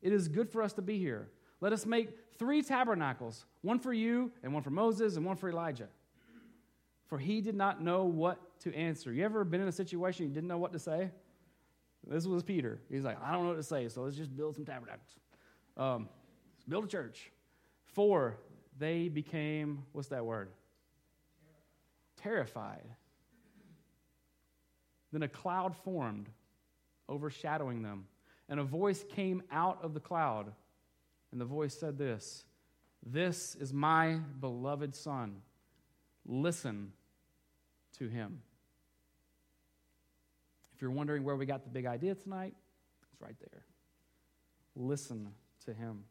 it 0.00 0.12
is 0.12 0.28
good 0.28 0.50
for 0.50 0.62
us 0.62 0.72
to 0.74 0.82
be 0.82 0.98
here. 0.98 1.28
Let 1.60 1.72
us 1.72 1.86
make 1.86 2.10
three 2.38 2.62
tabernacles 2.62 3.44
one 3.60 3.78
for 3.78 3.92
you, 3.92 4.32
and 4.42 4.52
one 4.52 4.62
for 4.62 4.70
Moses, 4.70 5.16
and 5.16 5.24
one 5.24 5.36
for 5.36 5.48
Elijah. 5.48 5.88
For 7.06 7.18
he 7.18 7.40
did 7.40 7.54
not 7.54 7.82
know 7.82 8.04
what 8.04 8.38
to 8.60 8.74
answer. 8.74 9.12
You 9.12 9.24
ever 9.24 9.44
been 9.44 9.60
in 9.60 9.68
a 9.68 9.72
situation 9.72 10.26
you 10.26 10.32
didn't 10.32 10.48
know 10.48 10.58
what 10.58 10.72
to 10.72 10.78
say? 10.78 11.10
This 12.06 12.26
was 12.26 12.42
Peter. 12.42 12.80
He's 12.90 13.04
like, 13.04 13.22
I 13.22 13.32
don't 13.32 13.42
know 13.42 13.50
what 13.50 13.56
to 13.56 13.62
say, 13.62 13.88
so 13.88 14.02
let's 14.02 14.16
just 14.16 14.34
build 14.36 14.56
some 14.56 14.64
tabernacles. 14.64 15.18
Um, 15.76 16.08
build 16.68 16.84
a 16.84 16.88
church. 16.88 17.30
Four, 17.84 18.38
they 18.78 19.08
became, 19.08 19.84
what's 19.92 20.08
that 20.08 20.24
word? 20.24 20.48
Terrified. 22.16 22.82
Then 25.12 25.22
a 25.22 25.28
cloud 25.28 25.76
formed, 25.76 26.28
overshadowing 27.08 27.82
them. 27.82 28.06
And 28.48 28.58
a 28.58 28.64
voice 28.64 29.04
came 29.10 29.42
out 29.50 29.78
of 29.82 29.94
the 29.94 30.00
cloud. 30.00 30.52
And 31.30 31.40
the 31.40 31.44
voice 31.44 31.74
said 31.74 31.98
this 31.98 32.44
This 33.04 33.54
is 33.54 33.72
my 33.72 34.18
beloved 34.40 34.94
Son. 34.94 35.42
Listen 36.24 36.92
to 37.98 38.08
him. 38.08 38.40
If 40.74 40.82
you're 40.82 40.90
wondering 40.90 41.24
where 41.24 41.36
we 41.36 41.46
got 41.46 41.64
the 41.64 41.70
big 41.70 41.86
idea 41.86 42.14
tonight, 42.14 42.54
it's 43.12 43.20
right 43.20 43.36
there. 43.40 43.64
Listen 44.74 45.28
to 45.66 45.74
him. 45.74 46.04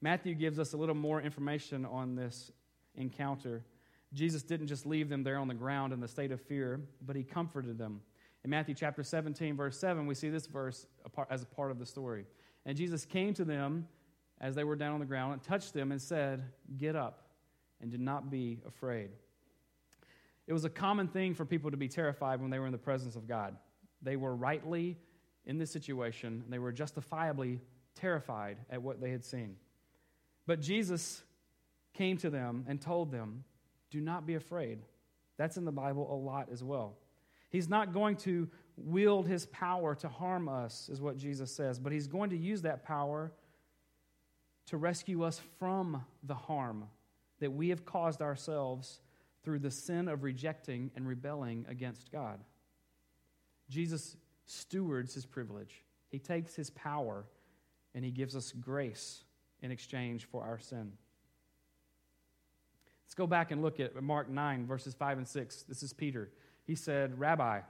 Matthew 0.00 0.34
gives 0.34 0.58
us 0.58 0.72
a 0.72 0.76
little 0.76 0.94
more 0.94 1.20
information 1.20 1.86
on 1.86 2.16
this 2.16 2.50
encounter. 2.94 3.64
Jesus 4.12 4.42
didn't 4.42 4.66
just 4.66 4.86
leave 4.86 5.08
them 5.08 5.22
there 5.22 5.38
on 5.38 5.48
the 5.48 5.54
ground 5.54 5.92
in 5.92 6.00
the 6.00 6.08
state 6.08 6.32
of 6.32 6.40
fear, 6.40 6.80
but 7.04 7.16
he 7.16 7.22
comforted 7.22 7.78
them. 7.78 8.00
In 8.44 8.50
Matthew 8.50 8.74
chapter 8.74 9.02
17, 9.02 9.56
verse 9.56 9.78
7, 9.78 10.06
we 10.06 10.14
see 10.14 10.28
this 10.28 10.46
verse 10.46 10.86
as 11.30 11.42
a 11.42 11.46
part 11.46 11.70
of 11.70 11.78
the 11.78 11.86
story. 11.86 12.26
And 12.64 12.76
Jesus 12.76 13.04
came 13.04 13.34
to 13.34 13.44
them 13.44 13.88
as 14.40 14.54
they 14.54 14.64
were 14.64 14.76
down 14.76 14.94
on 14.94 15.00
the 15.00 15.06
ground 15.06 15.32
and 15.32 15.42
touched 15.42 15.72
them 15.72 15.92
and 15.92 16.00
said, 16.00 16.44
Get 16.78 16.94
up 16.94 17.28
and 17.80 17.90
do 17.90 17.98
not 17.98 18.30
be 18.30 18.60
afraid. 18.66 19.10
It 20.46 20.52
was 20.52 20.64
a 20.64 20.70
common 20.70 21.08
thing 21.08 21.34
for 21.34 21.44
people 21.44 21.70
to 21.70 21.76
be 21.76 21.88
terrified 21.88 22.40
when 22.40 22.50
they 22.50 22.58
were 22.58 22.66
in 22.66 22.72
the 22.72 22.78
presence 22.78 23.16
of 23.16 23.26
God. 23.26 23.56
They 24.02 24.16
were 24.16 24.34
rightly 24.34 24.96
in 25.44 25.58
this 25.58 25.70
situation, 25.70 26.44
they 26.48 26.58
were 26.58 26.72
justifiably 26.72 27.60
terrified 27.94 28.58
at 28.68 28.82
what 28.82 29.00
they 29.00 29.10
had 29.10 29.24
seen. 29.24 29.54
But 30.44 30.60
Jesus 30.60 31.22
came 31.94 32.16
to 32.18 32.30
them 32.30 32.64
and 32.68 32.80
told 32.80 33.12
them, 33.12 33.44
Do 33.90 34.00
not 34.00 34.26
be 34.26 34.34
afraid. 34.34 34.80
That's 35.36 35.56
in 35.56 35.64
the 35.64 35.72
Bible 35.72 36.12
a 36.12 36.18
lot 36.18 36.48
as 36.52 36.64
well. 36.64 36.96
He's 37.48 37.68
not 37.68 37.92
going 37.92 38.16
to 38.18 38.48
wield 38.76 39.26
his 39.26 39.46
power 39.46 39.94
to 39.96 40.08
harm 40.08 40.48
us, 40.48 40.88
is 40.90 41.00
what 41.00 41.16
Jesus 41.16 41.50
says, 41.54 41.78
but 41.78 41.92
he's 41.92 42.06
going 42.06 42.30
to 42.30 42.36
use 42.36 42.62
that 42.62 42.84
power 42.84 43.32
to 44.66 44.76
rescue 44.76 45.22
us 45.22 45.40
from 45.58 46.04
the 46.24 46.34
harm 46.34 46.84
that 47.38 47.52
we 47.52 47.68
have 47.68 47.84
caused 47.84 48.20
ourselves 48.20 49.00
through 49.44 49.60
the 49.60 49.70
sin 49.70 50.08
of 50.08 50.24
rejecting 50.24 50.90
and 50.96 51.06
rebelling 51.06 51.64
against 51.68 52.10
God. 52.10 52.40
Jesus 53.68 54.16
stewards 54.46 55.14
his 55.14 55.26
privilege, 55.26 55.84
he 56.08 56.18
takes 56.18 56.54
his 56.54 56.70
power, 56.70 57.24
and 57.94 58.04
he 58.04 58.10
gives 58.10 58.36
us 58.36 58.52
grace 58.52 59.24
in 59.62 59.70
exchange 59.70 60.24
for 60.24 60.44
our 60.44 60.58
sin. 60.58 60.92
Let's 63.04 63.14
go 63.14 63.26
back 63.26 63.52
and 63.52 63.62
look 63.62 63.78
at 63.80 64.00
Mark 64.02 64.28
9, 64.28 64.66
verses 64.66 64.94
5 64.94 65.18
and 65.18 65.28
6. 65.28 65.62
This 65.68 65.82
is 65.82 65.92
Peter. 65.92 66.30
He 66.66 66.74
said, 66.74 67.18
Rabbi, 67.18 67.60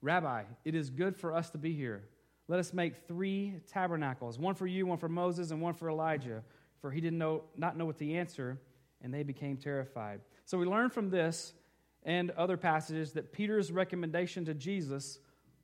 Rabbi, 0.00 0.42
it 0.64 0.74
is 0.74 0.90
good 0.90 1.16
for 1.16 1.34
us 1.34 1.50
to 1.50 1.58
be 1.58 1.72
here. 1.72 2.04
Let 2.46 2.60
us 2.60 2.74
make 2.74 3.08
three 3.08 3.54
tabernacles 3.66 4.38
one 4.38 4.54
for 4.54 4.66
you, 4.66 4.86
one 4.86 4.98
for 4.98 5.08
Moses, 5.08 5.50
and 5.50 5.60
one 5.60 5.74
for 5.74 5.88
Elijah. 5.88 6.42
For 6.80 6.90
he 6.90 7.00
did 7.00 7.14
know, 7.14 7.44
not 7.56 7.76
know 7.76 7.86
what 7.86 7.96
the 7.98 8.18
answer, 8.18 8.60
and 9.02 9.12
they 9.12 9.22
became 9.22 9.56
terrified. 9.56 10.20
So 10.44 10.58
we 10.58 10.66
learn 10.66 10.90
from 10.90 11.08
this 11.08 11.54
and 12.02 12.30
other 12.32 12.58
passages 12.58 13.12
that 13.12 13.32
Peter's 13.32 13.72
recommendation 13.72 14.44
to 14.44 14.54
Jesus 14.54 15.18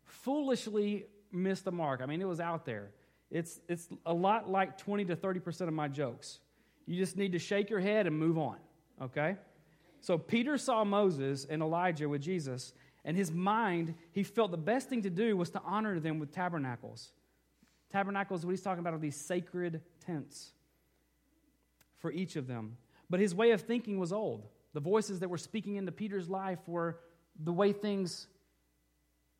foolishly 0.04 1.04
missed 1.30 1.66
the 1.66 1.73
mark. 1.73 2.00
I 2.02 2.06
mean, 2.06 2.23
it 2.23 2.28
was 2.28 2.40
out 2.40 2.64
there. 2.64 2.90
It's, 3.30 3.61
it's 3.68 3.88
a 4.06 4.14
lot 4.14 4.50
like 4.50 4.78
20 4.78 5.04
to 5.06 5.16
30% 5.16 5.68
of 5.68 5.75
my 5.75 5.88
jokes. 5.88 6.40
You 6.87 6.97
just 6.97 7.16
need 7.16 7.32
to 7.32 7.38
shake 7.38 7.70
your 7.70 7.80
head 7.80 8.06
and 8.06 8.18
move 8.18 8.38
on, 8.38 8.56
okay? 9.00 9.37
So 10.00 10.19
Peter 10.19 10.57
saw 10.59 10.85
Moses 10.85 11.47
and 11.49 11.62
Elijah 11.62 12.09
with 12.09 12.23
Jesus, 12.23 12.73
and 13.04 13.16
his 13.16 13.30
mind, 13.30 13.95
he 14.12 14.23
felt 14.23 14.50
the 14.50 14.57
best 14.57 14.88
thing 14.88 15.02
to 15.02 15.11
do 15.11 15.37
was 15.37 15.50
to 15.50 15.62
honor 15.64 16.00
them 16.00 16.19
with 16.19 16.33
tabernacles. 16.33 17.12
Tabernacles, 17.90 18.45
what 18.45 18.52
he's 18.52 18.62
talking 18.62 18.80
about 18.80 18.95
are 18.95 18.99
these 18.99 19.16
sacred 19.16 19.80
tents 20.04 20.52
for 21.99 22.11
each 22.12 22.37
of 22.37 22.47
them. 22.47 22.76
But 23.09 23.21
his 23.21 23.35
way 23.35 23.50
of 23.50 23.62
thinking 23.62 23.99
was 23.99 24.12
old. 24.12 24.47
The 24.73 24.80
voices 24.80 25.21
that 25.21 25.28
were 25.28 25.38
speaking 25.38 25.76
into 25.76 25.92
Peter's 25.92 26.28
life 26.28 26.61
were 26.66 27.00
the 27.42 27.52
way 27.52 27.73
things 27.73 28.28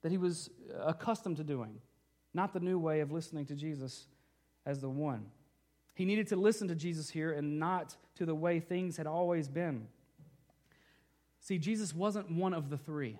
that 0.03 0.11
he 0.11 0.19
was 0.19 0.51
accustomed 0.85 1.37
to 1.37 1.45
doing 1.45 1.81
not 2.35 2.53
the 2.53 2.61
new 2.61 2.79
way 2.79 3.01
of 3.01 3.11
listening 3.11 3.47
to 3.47 3.55
Jesus 3.55 4.07
as 4.67 4.81
the 4.81 4.89
one. 4.89 5.27
He 5.95 6.05
needed 6.05 6.29
to 6.29 6.37
listen 6.37 6.69
to 6.69 6.75
Jesus 6.75 7.11
here 7.11 7.33
and 7.33 7.59
not 7.59 7.97
to 8.17 8.25
the 8.25 8.35
way 8.35 8.61
things 8.61 8.97
had 8.97 9.07
always 9.07 9.49
been. 9.49 9.87
See, 11.41 11.59
Jesus 11.59 11.95
wasn't 11.95 12.31
one 12.31 12.55
of 12.55 12.71
the 12.71 12.79
three. 12.79 13.19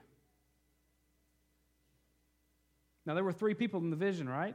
Now, 3.07 3.15
there 3.15 3.25
were 3.25 3.33
three 3.33 3.55
people 3.55 3.81
in 3.81 3.91
the 3.91 3.97
vision, 3.97 4.29
right? 4.29 4.55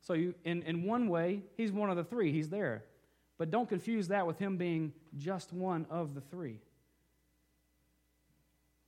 So, 0.00 0.14
you, 0.14 0.34
in, 0.44 0.62
in 0.62 0.84
one 0.84 1.08
way, 1.08 1.42
he's 1.56 1.72
one 1.72 1.90
of 1.90 1.96
the 1.96 2.04
three. 2.04 2.32
He's 2.32 2.48
there. 2.48 2.84
But 3.36 3.50
don't 3.50 3.68
confuse 3.68 4.08
that 4.08 4.26
with 4.26 4.38
him 4.38 4.56
being 4.56 4.92
just 5.16 5.52
one 5.52 5.86
of 5.90 6.14
the 6.14 6.20
three. 6.20 6.60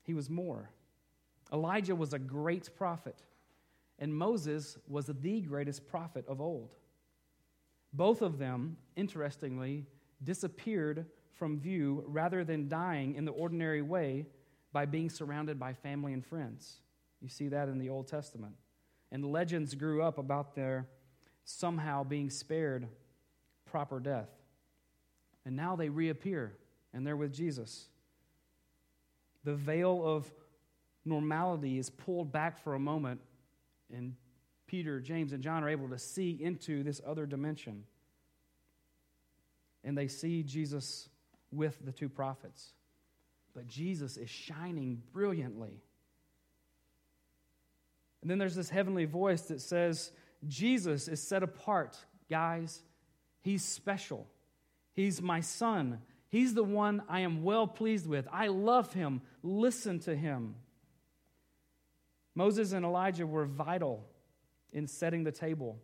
He 0.04 0.14
was 0.14 0.30
more. 0.30 0.70
Elijah 1.52 1.96
was 1.96 2.12
a 2.12 2.18
great 2.18 2.70
prophet 2.76 3.22
and 3.98 4.14
Moses 4.14 4.76
was 4.88 5.06
the 5.06 5.40
greatest 5.40 5.86
prophet 5.86 6.24
of 6.28 6.40
old. 6.40 6.74
Both 7.92 8.20
of 8.20 8.38
them, 8.38 8.76
interestingly, 8.94 9.86
disappeared 10.22 11.06
from 11.36 11.58
view 11.58 12.04
rather 12.06 12.44
than 12.44 12.68
dying 12.68 13.14
in 13.14 13.24
the 13.24 13.32
ordinary 13.32 13.82
way 13.82 14.26
by 14.72 14.86
being 14.86 15.10
surrounded 15.10 15.58
by 15.58 15.72
family 15.72 16.12
and 16.12 16.24
friends. 16.24 16.80
You 17.20 17.28
see 17.28 17.48
that 17.48 17.68
in 17.68 17.78
the 17.78 17.88
Old 17.88 18.08
Testament. 18.08 18.54
And 19.12 19.24
legends 19.24 19.74
grew 19.74 20.02
up 20.02 20.18
about 20.18 20.54
their 20.54 20.88
somehow 21.44 22.04
being 22.04 22.28
spared 22.30 22.88
proper 23.64 24.00
death. 24.00 24.28
And 25.44 25.56
now 25.56 25.76
they 25.76 25.88
reappear 25.88 26.56
and 26.92 27.06
they're 27.06 27.16
with 27.16 27.32
Jesus. 27.32 27.86
The 29.44 29.54
veil 29.54 30.02
of 30.04 30.30
normality 31.04 31.78
is 31.78 31.88
pulled 31.88 32.32
back 32.32 32.58
for 32.58 32.74
a 32.74 32.80
moment 32.80 33.20
and 33.94 34.14
Peter, 34.66 35.00
James, 35.00 35.32
and 35.32 35.42
John 35.42 35.62
are 35.62 35.68
able 35.68 35.88
to 35.90 35.98
see 35.98 36.36
into 36.40 36.82
this 36.82 37.00
other 37.06 37.24
dimension. 37.24 37.84
And 39.84 39.96
they 39.96 40.08
see 40.08 40.42
Jesus 40.42 41.08
with 41.52 41.84
the 41.84 41.92
two 41.92 42.08
prophets. 42.08 42.72
But 43.54 43.66
Jesus 43.66 44.16
is 44.16 44.28
shining 44.28 45.02
brilliantly. 45.12 45.80
And 48.20 48.30
then 48.30 48.38
there's 48.38 48.54
this 48.54 48.70
heavenly 48.70 49.04
voice 49.04 49.42
that 49.42 49.60
says, 49.60 50.12
Jesus 50.46 51.08
is 51.08 51.22
set 51.22 51.42
apart, 51.42 51.96
guys. 52.28 52.82
He's 53.40 53.64
special. 53.64 54.26
He's 54.92 55.22
my 55.22 55.40
son. 55.40 56.00
He's 56.28 56.54
the 56.54 56.64
one 56.64 57.02
I 57.08 57.20
am 57.20 57.44
well 57.44 57.66
pleased 57.66 58.06
with. 58.06 58.26
I 58.32 58.48
love 58.48 58.92
him. 58.92 59.22
Listen 59.42 60.00
to 60.00 60.14
him. 60.14 60.56
Moses 62.34 62.72
and 62.72 62.84
Elijah 62.84 63.26
were 63.26 63.46
vital 63.46 64.04
in 64.72 64.86
setting 64.86 65.24
the 65.24 65.32
table 65.32 65.78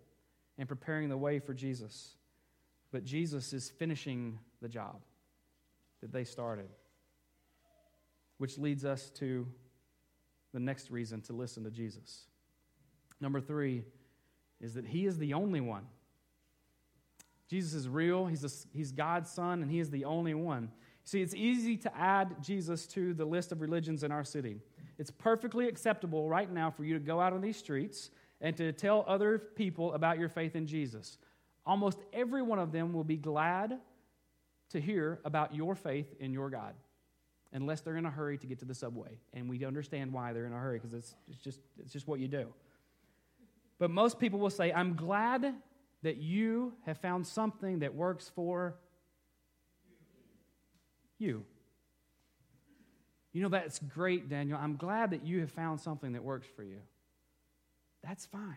and 0.59 0.69
preparing 0.69 1.09
the 1.09 1.17
way 1.17 1.39
for 1.39 1.55
Jesus. 1.55 2.17
But 2.91 3.05
Jesus 3.05 3.53
is 3.55 3.71
finishing 3.71 4.39
the 4.61 4.69
job 4.69 5.01
that 6.03 6.13
they 6.13 6.25
started. 6.25 6.69
Which 8.37 8.59
leads 8.59 8.85
us 8.85 9.09
to 9.17 9.47
the 10.53 10.61
next 10.61 10.91
reason 10.91 11.23
to 11.23 11.33
listen 11.33 11.65
to 11.65 11.71
Jesus. 11.71 12.27
Number 13.21 13.41
three 13.41 13.85
is 14.61 14.75
that 14.75 14.87
he 14.87 15.07
is 15.07 15.17
the 15.17 15.33
only 15.33 15.61
one. 15.61 15.87
Jesus 17.49 17.75
is 17.75 17.89
real, 17.89 18.27
he's, 18.27 18.45
a, 18.45 18.51
he's 18.77 18.93
God's 18.93 19.31
son, 19.31 19.63
and 19.63 19.71
he 19.71 19.79
is 19.79 19.91
the 19.91 20.05
only 20.05 20.35
one. 20.35 20.71
See, 21.05 21.21
it's 21.21 21.35
easy 21.35 21.77
to 21.79 21.97
add 21.97 22.43
Jesus 22.43 22.87
to 22.89 23.13
the 23.15 23.25
list 23.25 23.53
of 23.53 23.61
religions 23.61 24.05
in 24.05 24.13
our 24.13 24.25
city. 24.25 24.61
It's 24.99 25.11
perfectly 25.11 25.69
acceptable 25.69 26.29
right 26.29 26.51
now 26.51 26.71
for 26.71 26.85
you 26.85 26.95
to 26.95 27.01
go 27.01 27.21
out 27.21 27.33
on 27.33 27.41
these 27.41 27.57
streets 27.57 28.11
and 28.41 28.57
to 28.57 28.73
tell 28.73 29.05
other 29.07 29.39
people 29.39 29.95
about 29.95 30.19
your 30.19 30.29
faith 30.29 30.57
in 30.57 30.67
Jesus. 30.67 31.19
Almost 31.67 31.99
every 32.13 32.43
one 32.43 32.59
of 32.59 32.73
them 32.73 32.93
will 32.93 33.05
be 33.05 33.17
glad 33.17 33.79
to 34.73 34.81
hear 34.81 35.21
about 35.25 35.55
your 35.55 35.75
faith 35.75 36.15
in 36.21 36.33
your 36.33 36.51
God, 36.51 36.75
unless 37.53 37.81
they're 37.81 37.97
in 37.97 38.07
a 38.07 38.11
hurry 38.11 38.39
to 38.39 38.47
get 38.47 38.59
to 38.61 38.65
the 38.65 38.75
subway. 38.75 39.19
And 39.33 39.49
we 39.49 39.65
understand 39.65 40.13
why 40.13 40.33
they're 40.33 40.47
in 40.47 40.53
a 40.53 40.59
hurry 40.59 40.79
because 40.79 40.95
it's, 40.95 41.15
it's, 41.29 41.39
just, 41.39 41.61
it's 41.79 41.93
just 41.93 42.07
what 42.07 42.21
you 42.21 42.29
do. 42.29 42.49
But 43.79 43.91
most 43.91 44.19
people 44.19 44.39
will 44.39 44.51
say, 44.51 44.73
I'm 44.73 44.95
glad 44.95 45.55
that 46.03 46.17
you 46.17 46.73
have 46.87 46.99
found 46.99 47.27
something 47.27 47.81
that 47.81 47.95
works 47.95 48.31
for 48.35 48.75
you. 51.19 51.45
You 53.33 53.43
know, 53.43 53.49
that's 53.49 53.79
great, 53.79 54.29
Daniel. 54.29 54.59
I'm 54.61 54.77
glad 54.77 55.11
that 55.11 55.25
you 55.25 55.41
have 55.41 55.51
found 55.51 55.81
something 55.81 56.13
that 56.13 56.23
works 56.23 56.47
for 56.55 56.63
you. 56.63 56.79
That's 58.05 58.27
fine. 58.27 58.57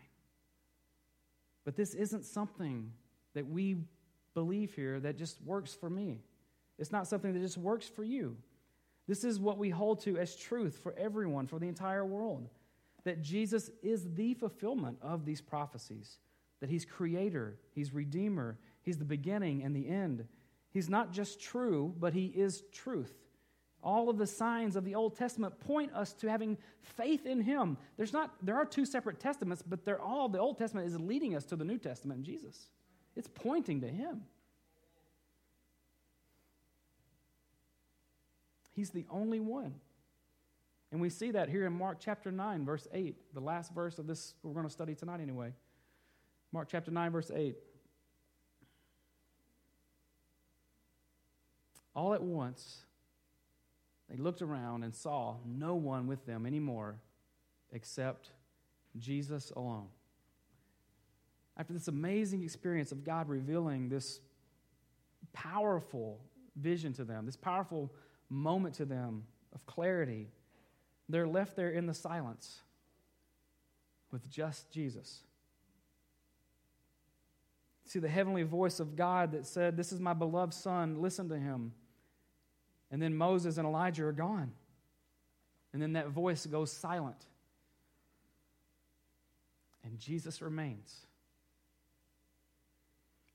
But 1.64 1.76
this 1.76 1.94
isn't 1.94 2.26
something 2.26 2.92
that 3.34 3.48
we 3.48 3.78
believe 4.36 4.76
here 4.76 5.00
that 5.00 5.18
just 5.18 5.42
works 5.42 5.74
for 5.74 5.90
me. 5.90 6.20
It's 6.78 6.92
not 6.92 7.08
something 7.08 7.34
that 7.34 7.40
just 7.40 7.58
works 7.58 7.88
for 7.88 8.04
you. 8.04 8.38
This 9.08 9.24
is 9.24 9.40
what 9.40 9.58
we 9.58 9.70
hold 9.70 10.02
to 10.02 10.18
as 10.18 10.36
truth 10.36 10.80
for 10.84 10.94
everyone, 10.98 11.48
for 11.48 11.58
the 11.58 11.68
entire 11.68 12.06
world. 12.06 12.50
That 13.04 13.22
Jesus 13.22 13.70
is 13.82 14.14
the 14.14 14.34
fulfillment 14.34 14.98
of 15.02 15.26
these 15.26 15.42
prophecies, 15.42 16.18
that 16.60 16.70
He's 16.70 16.86
creator, 16.86 17.58
He's 17.74 17.94
redeemer, 17.94 18.58
He's 18.82 18.98
the 18.98 19.06
beginning 19.06 19.64
and 19.64 19.76
the 19.76 19.88
end. 19.88 20.26
He's 20.72 20.90
not 20.90 21.12
just 21.12 21.40
true, 21.40 21.94
but 22.00 22.14
He 22.14 22.26
is 22.26 22.64
truth. 22.72 23.14
All 23.84 24.10
of 24.10 24.18
the 24.18 24.26
signs 24.26 24.76
of 24.76 24.84
the 24.84 24.96
Old 24.96 25.16
Testament 25.16 25.60
point 25.60 25.94
us 25.94 26.14
to 26.14 26.30
having 26.30 26.58
faith 26.82 27.28
in 27.28 27.40
Him. 27.42 27.78
There's 27.98 28.14
not, 28.14 28.34
there 28.42 28.56
are 28.56 28.66
two 28.66 28.86
separate 28.86 29.20
testaments, 29.20 29.62
but 29.62 29.86
they're 29.86 30.02
all, 30.02 30.28
the 30.28 30.40
Old 30.40 30.58
Testament 30.58 30.88
is 30.88 31.00
leading 31.00 31.36
us 31.36 31.46
to 31.46 31.56
the 31.56 31.64
New 31.64 31.78
Testament 31.78 32.24
Jesus. 32.24 32.70
It's 33.16 33.28
pointing 33.28 33.82
to 33.82 33.88
Him. 33.88 34.24
He's 38.74 38.90
the 38.90 39.06
only 39.10 39.40
one. 39.40 39.76
And 40.92 41.02
we 41.02 41.10
see 41.10 41.32
that 41.32 41.50
here 41.50 41.66
in 41.66 41.74
Mark 41.74 41.98
chapter 42.00 42.32
9, 42.32 42.66
verse 42.66 42.88
8, 42.94 43.16
the 43.34 43.40
last 43.40 43.74
verse 43.74 44.00
of 44.00 44.08
this 44.08 44.34
we're 44.44 44.54
going 44.54 44.66
to 44.66 44.72
study 44.72 44.96
tonight 44.96 45.22
anyway. 45.22 45.54
Mark 46.52 46.68
chapter 46.70 46.92
9, 46.92 47.12
verse 47.12 47.32
8. 47.34 47.56
All 51.96 52.14
at 52.14 52.22
once, 52.22 52.84
they 54.10 54.18
looked 54.18 54.42
around 54.42 54.84
and 54.84 54.94
saw 54.94 55.36
no 55.46 55.76
one 55.76 56.08
with 56.08 56.26
them 56.26 56.46
anymore 56.46 56.98
except 57.72 58.32
Jesus 58.98 59.52
alone. 59.52 59.88
After 61.58 61.74
this 61.74 61.88
amazing 61.88 62.44
experience 62.44 62.92
of 62.92 63.04
God 63.04 63.30
revealing 63.30 63.90
this 63.90 64.20
powerful 65.34 66.20
vision 66.56 66.94
to 66.94 67.04
them, 67.04 67.26
this 67.26 67.38
powerful 67.38 67.94
moment 68.30 68.76
to 68.76 68.86
them 68.86 69.24
of 69.54 69.66
clarity, 69.66 70.28
they're 71.08 71.28
left 71.28 71.56
there 71.56 71.70
in 71.70 71.86
the 71.86 71.94
silence 71.94 72.62
with 74.12 74.30
just 74.30 74.72
Jesus. 74.72 75.22
See 77.86 78.00
the 78.00 78.10
heavenly 78.10 78.44
voice 78.44 78.80
of 78.80 78.96
God 78.96 79.32
that 79.34 79.46
said, 79.46 79.78
This 79.78 79.92
is 79.92 80.00
my 80.00 80.14
beloved 80.14 80.54
Son, 80.54 81.02
listen 81.02 81.30
to 81.30 81.38
him. 81.38 81.72
And 82.92 83.02
then 83.02 83.16
Moses 83.16 83.58
and 83.58 83.68
Elijah 83.68 84.06
are 84.06 84.12
gone. 84.12 84.52
And 85.74 85.82
then 85.82 85.94
that 85.94 86.10
voice 86.10 86.46
goes 86.46 86.72
silent. 86.72 87.26
And 89.84 90.00
Jesus 90.00 90.42
remains. 90.42 91.06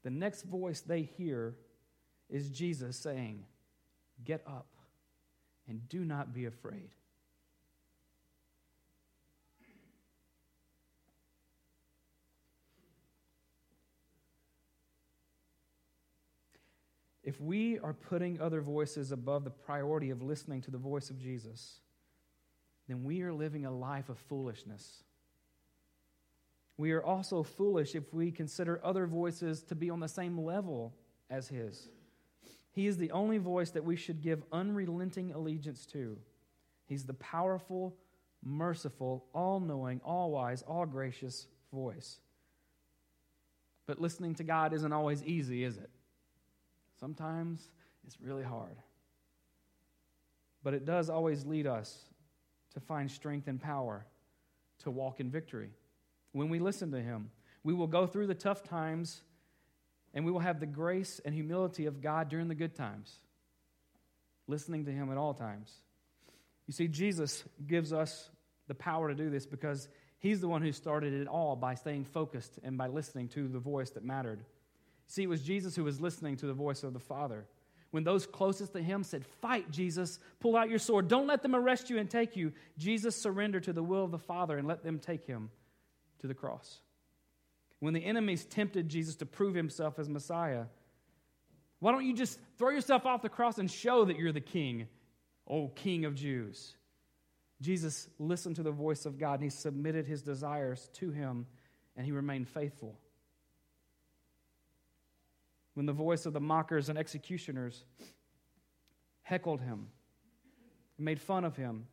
The 0.02 0.10
next 0.10 0.42
voice 0.42 0.80
they 0.80 1.02
hear 1.02 1.54
is 2.28 2.50
Jesus 2.50 2.96
saying, 2.96 3.44
Get 4.24 4.42
up 4.46 4.66
and 5.68 5.88
do 5.88 6.04
not 6.04 6.34
be 6.34 6.46
afraid. 6.46 6.90
If 17.22 17.40
we 17.40 17.78
are 17.78 17.92
putting 17.92 18.40
other 18.40 18.60
voices 18.60 19.12
above 19.12 19.44
the 19.44 19.50
priority 19.50 20.10
of 20.10 20.22
listening 20.22 20.62
to 20.62 20.70
the 20.70 20.78
voice 20.78 21.10
of 21.10 21.18
Jesus, 21.20 21.80
then 22.88 23.04
we 23.04 23.22
are 23.22 23.32
living 23.32 23.66
a 23.66 23.70
life 23.70 24.08
of 24.08 24.18
foolishness. 24.18 25.04
We 26.80 26.92
are 26.92 27.04
also 27.04 27.42
foolish 27.42 27.94
if 27.94 28.14
we 28.14 28.30
consider 28.30 28.80
other 28.82 29.06
voices 29.06 29.62
to 29.64 29.74
be 29.74 29.90
on 29.90 30.00
the 30.00 30.08
same 30.08 30.40
level 30.40 30.94
as 31.28 31.46
His. 31.46 31.90
He 32.72 32.86
is 32.86 32.96
the 32.96 33.10
only 33.10 33.36
voice 33.36 33.68
that 33.72 33.84
we 33.84 33.96
should 33.96 34.22
give 34.22 34.42
unrelenting 34.50 35.30
allegiance 35.32 35.84
to. 35.92 36.16
He's 36.86 37.04
the 37.04 37.12
powerful, 37.12 37.94
merciful, 38.42 39.26
all 39.34 39.60
knowing, 39.60 40.00
all 40.06 40.30
wise, 40.30 40.62
all 40.62 40.86
gracious 40.86 41.48
voice. 41.70 42.18
But 43.86 44.00
listening 44.00 44.34
to 44.36 44.42
God 44.42 44.72
isn't 44.72 44.92
always 44.94 45.22
easy, 45.22 45.64
is 45.64 45.76
it? 45.76 45.90
Sometimes 46.98 47.68
it's 48.06 48.18
really 48.22 48.42
hard. 48.42 48.78
But 50.64 50.72
it 50.72 50.86
does 50.86 51.10
always 51.10 51.44
lead 51.44 51.66
us 51.66 52.06
to 52.72 52.80
find 52.80 53.10
strength 53.10 53.48
and 53.48 53.60
power 53.60 54.06
to 54.78 54.90
walk 54.90 55.20
in 55.20 55.30
victory. 55.30 55.72
When 56.32 56.48
we 56.48 56.58
listen 56.58 56.92
to 56.92 57.00
Him, 57.00 57.30
we 57.62 57.74
will 57.74 57.86
go 57.86 58.06
through 58.06 58.26
the 58.26 58.34
tough 58.34 58.62
times 58.62 59.22
and 60.14 60.24
we 60.24 60.32
will 60.32 60.40
have 60.40 60.60
the 60.60 60.66
grace 60.66 61.20
and 61.24 61.34
humility 61.34 61.86
of 61.86 62.00
God 62.00 62.28
during 62.28 62.48
the 62.48 62.54
good 62.54 62.74
times, 62.74 63.14
listening 64.46 64.84
to 64.86 64.92
Him 64.92 65.10
at 65.10 65.18
all 65.18 65.34
times. 65.34 65.72
You 66.66 66.72
see, 66.72 66.88
Jesus 66.88 67.44
gives 67.66 67.92
us 67.92 68.30
the 68.68 68.74
power 68.74 69.08
to 69.08 69.14
do 69.14 69.30
this 69.30 69.46
because 69.46 69.88
He's 70.18 70.40
the 70.40 70.48
one 70.48 70.62
who 70.62 70.72
started 70.72 71.14
it 71.14 71.26
all 71.26 71.56
by 71.56 71.74
staying 71.74 72.04
focused 72.04 72.58
and 72.62 72.76
by 72.76 72.88
listening 72.88 73.28
to 73.28 73.48
the 73.48 73.58
voice 73.58 73.90
that 73.90 74.04
mattered. 74.04 74.44
See, 75.06 75.22
it 75.22 75.28
was 75.28 75.42
Jesus 75.42 75.74
who 75.74 75.84
was 75.84 76.00
listening 76.00 76.36
to 76.36 76.46
the 76.46 76.52
voice 76.52 76.82
of 76.82 76.92
the 76.92 77.00
Father. 77.00 77.46
When 77.90 78.04
those 78.04 78.26
closest 78.26 78.74
to 78.74 78.82
him 78.82 79.02
said, 79.02 79.24
Fight, 79.24 79.70
Jesus, 79.70 80.20
pull 80.38 80.56
out 80.56 80.70
your 80.70 80.78
sword, 80.78 81.08
don't 81.08 81.26
let 81.26 81.42
them 81.42 81.56
arrest 81.56 81.90
you 81.90 81.98
and 81.98 82.08
take 82.08 82.36
you, 82.36 82.52
Jesus 82.78 83.16
surrendered 83.16 83.64
to 83.64 83.72
the 83.72 83.82
will 83.82 84.04
of 84.04 84.12
the 84.12 84.18
Father 84.18 84.58
and 84.58 84.68
let 84.68 84.84
them 84.84 85.00
take 85.00 85.26
him 85.26 85.50
to 86.20 86.26
the 86.26 86.34
cross. 86.34 86.80
When 87.80 87.94
the 87.94 88.04
enemies 88.04 88.44
tempted 88.44 88.88
Jesus 88.88 89.16
to 89.16 89.26
prove 89.26 89.54
himself 89.54 89.98
as 89.98 90.08
Messiah, 90.08 90.64
why 91.78 91.92
don't 91.92 92.04
you 92.04 92.14
just 92.14 92.38
throw 92.58 92.70
yourself 92.70 93.06
off 93.06 93.22
the 93.22 93.28
cross 93.28 93.58
and 93.58 93.70
show 93.70 94.04
that 94.04 94.18
you're 94.18 94.32
the 94.32 94.40
king, 94.40 94.86
oh 95.48 95.68
King 95.68 96.04
of 96.04 96.14
Jews? 96.14 96.76
Jesus 97.62 98.08
listened 98.18 98.56
to 98.56 98.62
the 98.62 98.70
voice 98.70 99.06
of 99.06 99.18
God 99.18 99.34
and 99.34 99.44
he 99.44 99.50
submitted 99.50 100.06
his 100.06 100.22
desires 100.22 100.88
to 100.94 101.10
him 101.10 101.46
and 101.96 102.06
he 102.06 102.12
remained 102.12 102.48
faithful 102.48 102.98
when 105.74 105.86
the 105.86 105.92
voice 105.92 106.26
of 106.26 106.32
the 106.32 106.40
mockers 106.40 106.88
and 106.88 106.98
executioners 106.98 107.84
heckled 109.22 109.60
him, 109.60 109.86
made 110.98 111.20
fun 111.20 111.44
of 111.44 111.56
him. 111.56 111.86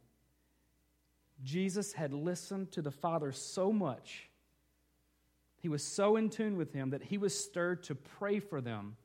Jesus 1.43 1.93
had 1.93 2.13
listened 2.13 2.71
to 2.71 2.81
the 2.81 2.91
Father 2.91 3.31
so 3.31 3.71
much, 3.71 4.29
he 5.59 5.69
was 5.69 5.83
so 5.83 6.15
in 6.15 6.29
tune 6.29 6.57
with 6.57 6.73
him 6.73 6.91
that 6.91 7.03
he 7.03 7.17
was 7.17 7.37
stirred 7.37 7.83
to 7.83 7.95
pray 7.95 8.39
for 8.39 8.61
them 8.61 8.95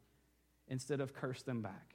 instead 0.68 1.00
of 1.00 1.14
curse 1.14 1.42
them 1.42 1.62
back. 1.62 1.94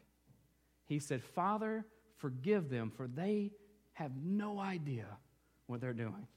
He 0.86 1.00
said, 1.00 1.23
Father, 1.23 1.86
forgive 2.17 2.69
them, 2.69 2.91
for 2.91 3.08
they 3.08 3.52
have 3.93 4.12
no 4.23 4.60
idea 4.60 5.06
what 5.67 5.82
they're 5.82 5.93
doing. 5.93 6.28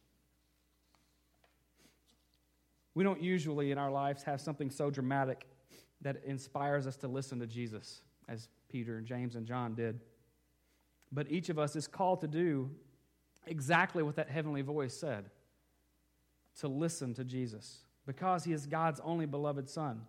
We 2.95 3.05
don't 3.05 3.23
usually 3.23 3.71
in 3.71 3.79
our 3.79 3.91
lives 3.91 4.23
have 4.25 4.41
something 4.41 4.71
so 4.71 4.91
dramatic 4.91 5.47
that 6.03 6.23
inspires 6.25 6.87
us 6.87 6.97
to 6.97 7.09
listen 7.09 7.39
to 7.41 7.47
Jesus, 7.47 8.03
as 8.29 8.49
Peter 8.69 8.97
and 8.97 9.07
James 9.07 9.37
and 9.37 9.47
John 9.47 9.75
did. 9.75 10.01
But 11.13 11.31
each 11.31 11.49
of 11.49 11.59
us 11.59 11.77
is 11.77 11.87
called 11.87 12.21
to 12.23 12.29
do 12.29 12.71
exactly 13.47 14.03
what 14.03 14.17
that 14.17 14.29
heavenly 14.31 14.63
voice 14.63 14.95
said 14.95 15.25
to 16.61 16.69
listen 16.69 17.15
to 17.15 17.25
Jesus, 17.25 17.79
because 18.07 18.45
he 18.45 18.53
is 18.53 18.67
God's 18.67 19.01
only 19.01 19.27
beloved 19.27 19.69
Son. 19.69 20.03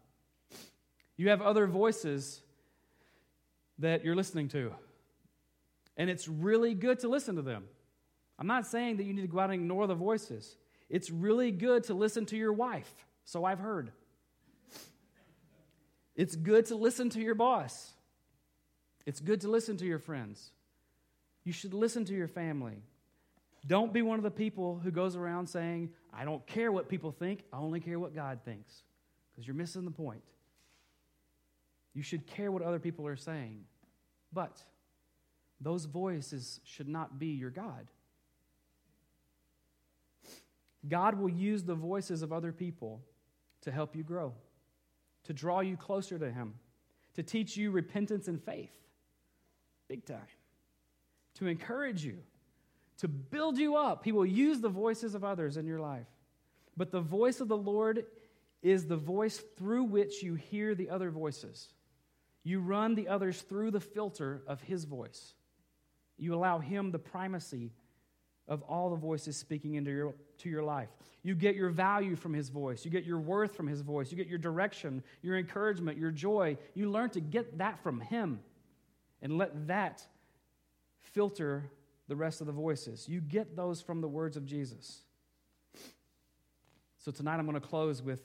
You 1.17 1.30
have 1.30 1.41
other 1.41 1.67
voices 1.67 2.41
that 3.80 4.04
you're 4.04 4.15
listening 4.15 4.48
to, 4.50 4.74
and 5.98 6.10
it's 6.10 6.28
really 6.28 6.74
good 6.74 7.00
to 7.00 7.08
listen 7.08 7.36
to 7.36 7.41
them. 7.41 7.65
I'm 8.39 8.48
not 8.48 8.65
saying 8.65 8.98
that 8.98 9.04
you 9.04 9.13
need 9.13 9.22
to 9.22 9.28
go 9.28 9.39
out 9.39 9.52
and 9.52 9.62
ignore 9.62 9.88
the 9.88 9.96
voices. 9.96 10.56
It's 10.89 11.10
really 11.10 11.52
good 11.52 11.84
to 11.86 11.94
listen 11.94 12.26
to 12.28 12.38
your 12.38 12.54
wife, 12.54 12.91
so 13.24 13.46
I've 13.46 13.60
heard. 13.60 13.91
It's 16.15 16.36
good 16.36 16.65
to 16.67 16.76
listen 16.76 17.10
to 17.12 17.22
your 17.22 17.36
boss. 17.36 17.94
It's 19.06 19.20
good 19.20 19.41
to 19.41 19.48
listen 19.48 19.78
to 19.78 19.86
your 19.86 20.00
friends. 20.00 20.52
You 21.44 21.54
should 21.54 21.74
listen 21.74 22.06
to 22.06 22.13
your 22.13 22.28
family. 22.28 22.84
Don't 23.67 23.93
be 23.93 24.02
one 24.02 24.17
of 24.17 24.24
the 24.24 24.32
people 24.32 24.80
who 24.84 24.91
goes 24.91 25.15
around 25.15 25.47
saying, 25.47 25.91
I 26.13 26.26
don't 26.26 26.45
care 26.47 26.71
what 26.71 26.89
people 26.89 27.12
think, 27.12 27.43
I 27.54 27.58
only 27.58 27.80
care 27.80 28.00
what 28.00 28.15
God 28.15 28.39
thinks, 28.43 28.84
because 29.32 29.45
you're 29.45 29.56
missing 29.56 29.86
the 29.86 29.91
point. 29.91 30.24
You 31.93 32.02
should 32.02 32.26
care 32.26 32.52
what 32.52 32.63
other 32.63 32.80
people 32.80 33.06
are 33.06 33.15
saying, 33.15 33.65
but 34.34 34.62
those 35.60 35.86
voices 35.86 36.60
should 36.63 36.88
not 36.88 37.19
be 37.19 37.28
your 37.28 37.52
God. 37.52 37.88
God 40.88 41.19
will 41.19 41.30
use 41.30 41.63
the 41.63 41.76
voices 41.76 42.24
of 42.24 42.34
other 42.34 42.52
people 42.52 43.02
to 43.62 43.71
help 43.71 43.95
you 43.95 44.04
grow, 44.04 44.34
to 45.26 45.34
draw 45.34 45.60
you 45.60 45.78
closer 45.78 46.17
to 46.17 46.32
Him, 46.32 46.56
to 47.13 47.21
teach 47.21 47.56
you 47.56 47.69
repentance 47.69 48.28
and 48.28 48.43
faith, 48.43 48.74
big 49.88 50.04
time, 50.06 50.26
to 51.36 51.45
encourage 51.45 52.04
you, 52.04 52.17
to 53.02 53.08
build 53.08 53.58
you 53.58 53.76
up. 53.76 54.06
He 54.06 54.12
will 54.12 54.26
use 54.26 54.62
the 54.62 54.70
voices 54.70 55.16
of 55.16 55.24
others 55.24 55.58
in 55.58 55.66
your 55.66 55.80
life. 55.80 56.06
But 56.78 56.92
the 56.92 57.02
voice 57.02 57.42
of 57.42 57.48
the 57.48 57.58
Lord 57.58 58.06
is 58.62 58.86
the 58.86 58.96
voice 58.96 59.42
through 59.58 59.86
which 59.86 60.22
you 60.22 60.36
hear 60.36 60.76
the 60.76 60.92
other 60.92 61.10
voices. 61.10 61.74
You 62.44 62.60
run 62.60 62.94
the 62.94 63.08
others 63.08 63.42
through 63.42 63.72
the 63.72 63.80
filter 63.80 64.44
of 64.46 64.62
His 64.62 64.86
voice. 64.86 65.34
You 66.18 66.36
allow 66.36 66.60
Him 66.60 66.92
the 66.92 67.00
primacy 67.00 67.72
of 68.48 68.62
all 68.64 68.92
the 68.92 68.98
voices 68.98 69.36
speaking 69.36 69.76
into 69.76 69.90
your, 69.90 70.14
to 70.38 70.50
your 70.50 70.64
life. 70.64 70.90
You 71.24 71.34
get 71.34 71.56
your 71.56 71.70
value 71.70 72.16
from 72.16 72.34
His 72.34 72.50
voice. 72.50 72.86
You 72.86 72.92
get 72.92 73.04
your 73.04 73.20
worth 73.20 73.56
from 73.56 73.66
His 73.66 73.82
voice. 73.82 74.12
You 74.12 74.18
get 74.18 74.28
your 74.28 74.38
direction, 74.38 75.02
your 75.24 75.40
encouragement, 75.40 75.98
your 75.98 76.12
joy. 76.12 76.56
You 76.76 76.92
learn 76.92 77.10
to 77.12 77.20
get 77.20 77.58
that 77.58 77.82
from 77.82 78.00
Him 78.00 78.42
and 79.24 79.40
let 79.40 79.68
that 79.68 80.06
filter 81.00 81.72
the 82.12 82.15
rest 82.17 82.41
of 82.41 82.47
the 82.47 82.52
voices. 82.52 83.08
You 83.08 83.21
get 83.21 83.56
those 83.56 83.82
from 83.82 84.02
the 84.02 84.08
words 84.10 84.36
of 84.36 84.45
Jesus. 84.45 85.00
So 86.97 87.10
tonight 87.10 87.36
I'm 87.36 87.45
going 87.45 87.54
to 87.54 87.65
close 87.65 88.02
with 88.02 88.21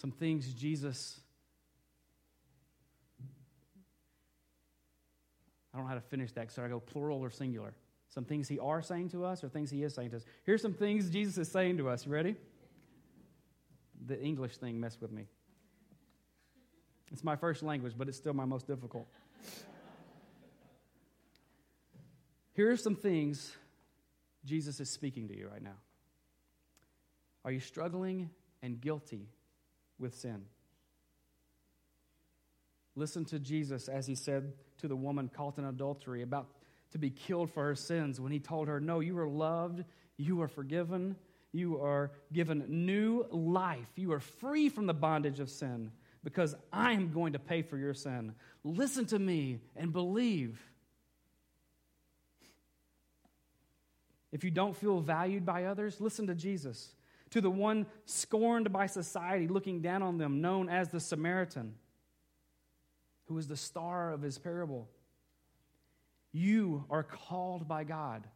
some 0.00 0.12
things 0.12 0.54
Jesus. 0.54 1.18
I 5.72 5.76
don't 5.76 5.86
know 5.86 5.88
how 5.88 5.96
to 5.96 6.00
finish 6.02 6.30
that, 6.34 6.52
so 6.52 6.64
I 6.64 6.68
go 6.68 6.78
plural 6.78 7.18
or 7.18 7.30
singular. 7.30 7.74
Some 8.10 8.24
things 8.24 8.46
he 8.46 8.60
are 8.60 8.80
saying 8.80 9.08
to 9.08 9.24
us 9.24 9.42
or 9.42 9.48
things 9.48 9.72
he 9.72 9.82
is 9.82 9.92
saying 9.92 10.10
to 10.10 10.18
us. 10.18 10.24
Here's 10.44 10.62
some 10.62 10.72
things 10.72 11.10
Jesus 11.10 11.36
is 11.36 11.50
saying 11.50 11.78
to 11.78 11.88
us. 11.88 12.06
You 12.06 12.12
ready? 12.12 12.36
The 14.06 14.22
English 14.22 14.58
thing 14.58 14.78
messed 14.78 15.02
with 15.02 15.10
me. 15.10 15.26
It's 17.10 17.24
my 17.24 17.34
first 17.34 17.64
language, 17.64 17.94
but 17.98 18.06
it's 18.06 18.16
still 18.16 18.34
my 18.34 18.44
most 18.44 18.68
difficult. 18.68 19.08
Here 22.54 22.70
are 22.70 22.76
some 22.76 22.96
things 22.96 23.52
Jesus 24.44 24.80
is 24.80 24.90
speaking 24.90 25.28
to 25.28 25.36
you 25.36 25.48
right 25.48 25.62
now. 25.62 25.76
Are 27.44 27.52
you 27.52 27.60
struggling 27.60 28.30
and 28.62 28.80
guilty 28.80 29.28
with 29.98 30.14
sin? 30.14 30.44
Listen 32.96 33.24
to 33.26 33.38
Jesus 33.38 33.88
as 33.88 34.06
he 34.06 34.14
said 34.14 34.52
to 34.78 34.88
the 34.88 34.96
woman 34.96 35.28
caught 35.28 35.58
in 35.58 35.64
adultery 35.64 36.22
about 36.22 36.46
to 36.92 36.98
be 36.98 37.10
killed 37.10 37.50
for 37.50 37.64
her 37.64 37.74
sins 37.74 38.20
when 38.20 38.30
he 38.30 38.38
told 38.38 38.68
her, 38.68 38.78
No, 38.78 39.00
you 39.00 39.18
are 39.18 39.28
loved, 39.28 39.84
you 40.16 40.40
are 40.42 40.48
forgiven, 40.48 41.16
you 41.52 41.80
are 41.80 42.12
given 42.32 42.64
new 42.68 43.26
life, 43.30 43.88
you 43.96 44.12
are 44.12 44.20
free 44.20 44.68
from 44.68 44.86
the 44.86 44.94
bondage 44.94 45.40
of 45.40 45.50
sin 45.50 45.90
because 46.22 46.54
I 46.72 46.92
am 46.92 47.12
going 47.12 47.32
to 47.32 47.38
pay 47.38 47.62
for 47.62 47.76
your 47.76 47.94
sin. 47.94 48.34
Listen 48.62 49.06
to 49.06 49.18
me 49.18 49.58
and 49.76 49.92
believe. 49.92 50.60
If 54.34 54.42
you 54.42 54.50
don't 54.50 54.76
feel 54.76 54.98
valued 54.98 55.46
by 55.46 55.66
others, 55.66 56.00
listen 56.00 56.26
to 56.26 56.34
Jesus. 56.34 56.96
To 57.30 57.40
the 57.40 57.50
one 57.50 57.86
scorned 58.04 58.72
by 58.72 58.86
society, 58.86 59.46
looking 59.46 59.80
down 59.80 60.02
on 60.02 60.18
them, 60.18 60.40
known 60.40 60.68
as 60.68 60.88
the 60.88 60.98
Samaritan, 60.98 61.76
who 63.26 63.38
is 63.38 63.46
the 63.46 63.56
star 63.56 64.12
of 64.12 64.22
his 64.22 64.36
parable. 64.36 64.88
You 66.32 66.84
are 66.90 67.04
called 67.04 67.68
by 67.68 67.84
God. 67.84 68.26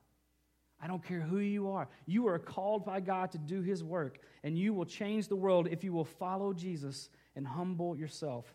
I 0.81 0.87
don't 0.87 1.05
care 1.05 1.21
who 1.21 1.39
you 1.39 1.69
are. 1.71 1.89
You 2.07 2.29
are 2.29 2.39
called 2.39 2.85
by 2.87 3.01
God 3.01 3.33
to 3.33 3.39
do 3.39 3.63
His 3.63 3.83
work, 3.83 4.21
and 4.45 4.57
you 4.57 4.73
will 4.73 4.85
change 4.85 5.27
the 5.27 5.35
world 5.35 5.67
if 5.69 5.83
you 5.83 5.93
will 5.93 6.05
follow 6.05 6.53
Jesus 6.53 7.11
and 7.35 7.45
humble 7.45 7.97
yourself. 7.97 8.55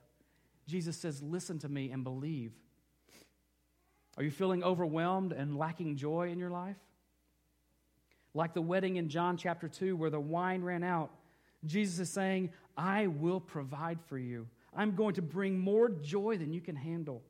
Jesus 0.66 0.96
says, 0.96 1.22
Listen 1.22 1.60
to 1.60 1.68
me 1.68 1.92
and 1.92 2.06
believe. 2.06 2.54
Are 4.16 4.24
you 4.24 4.32
feeling 4.32 4.64
overwhelmed 4.64 5.34
and 5.34 5.58
lacking 5.58 5.98
joy 5.98 6.30
in 6.30 6.40
your 6.40 6.52
life? 6.52 6.78
Like 8.34 8.54
the 8.54 8.62
wedding 8.62 8.96
in 8.96 9.10
John 9.10 9.38
chapter 9.38 9.68
2, 9.68 9.96
where 9.96 10.10
the 10.10 10.20
wine 10.20 10.64
ran 10.64 10.84
out, 10.84 11.12
Jesus 11.66 12.00
is 12.00 12.10
saying, 12.10 12.52
I 12.76 13.08
will 13.08 13.40
provide 13.40 14.02
for 14.02 14.18
you. 14.18 14.48
I'm 14.76 14.96
going 14.96 15.16
to 15.16 15.22
bring 15.22 15.60
more 15.60 15.90
joy 15.90 16.38
than 16.38 16.52
you 16.52 16.62
can 16.62 16.76
handle. 16.76 17.22